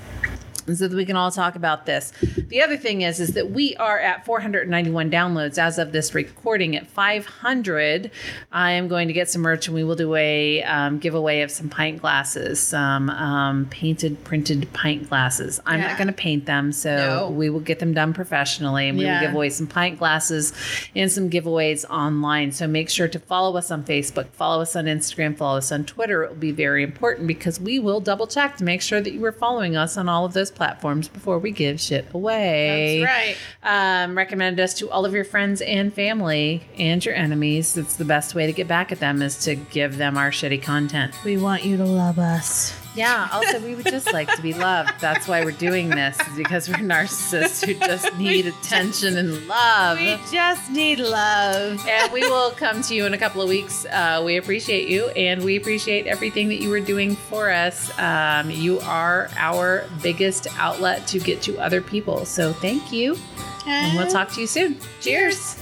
[0.68, 2.12] so that we can all talk about this.
[2.48, 6.76] The other thing is, is that we are at 491 downloads as of this recording.
[6.76, 8.12] At 500,
[8.52, 11.52] I am going to get some merch, and we will do a um, giveaway of
[11.52, 15.60] some pint glasses, some um, painted, printed pint glasses.
[15.66, 15.88] I'm Yeah.
[15.88, 17.30] not going to paint them, so No.
[17.30, 19.20] we will get them done professionally, and we Yeah.
[19.20, 20.54] will give away some pint glasses
[20.96, 22.52] and some giveaways online.
[22.52, 25.86] So make sure to follow us on Facebook, follow us on Instagram, follow us on
[25.86, 26.24] Twitter.
[26.24, 29.24] It will be very important because we will double check to make sure that you
[29.26, 33.02] are following us on all of those platforms before we give shit away.
[33.02, 34.04] That's right.
[34.04, 37.78] Um, recommend us to all of your friends and family and your enemies.
[37.78, 40.62] It's the best way to get back at them is to give them our shitty
[40.62, 41.14] content.
[41.24, 42.81] We want you to love us.
[42.96, 43.30] Yeah.
[43.32, 45.00] Also, we would just like to be loved.
[45.00, 49.98] That's why we're doing this, is because we're narcissists who just need attention and love.
[49.98, 51.86] We just need love.
[51.90, 53.86] and we will come to you in a couple of weeks.
[53.86, 57.98] Uh, we appreciate you, and we appreciate everything that you were doing for us.
[57.98, 62.26] Um, you are our biggest outlet to get to other people.
[62.26, 63.18] So thank you,
[63.66, 64.78] and we'll talk to you soon.
[65.00, 65.58] Cheers.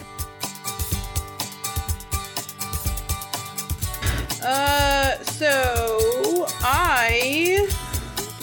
[4.43, 7.67] Uh, so I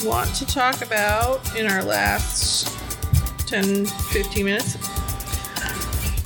[0.03, 2.67] want to talk about in our last
[3.47, 4.77] 10, 15 minutes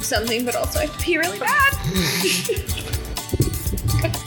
[0.06, 1.73] something, but also I have to pee really bad.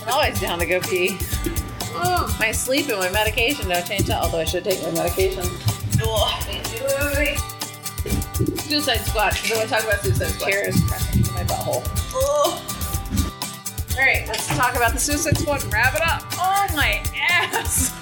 [0.03, 1.19] I'm always down to go pee.
[1.97, 5.45] oh, My sleep and my medication don't change that, although I should take my medication.
[6.03, 6.41] ugh.
[8.61, 9.35] Suicide Squad.
[9.35, 10.89] I want to talk about Suicide Squad.
[10.89, 11.85] Pressing to my butthole.
[12.17, 12.74] Ugh.
[13.97, 16.23] All right, let's talk about the Suicide Squad and wrap it up.
[16.33, 17.93] Oh, my ass.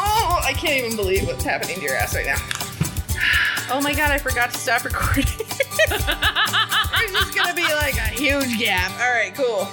[0.00, 2.36] Oh, I can't even believe what's happening to your ass right now.
[3.70, 5.24] Oh my god, I forgot to stop recording.
[5.88, 8.90] There's just gonna be like a huge gap.
[8.92, 9.68] All right, cool.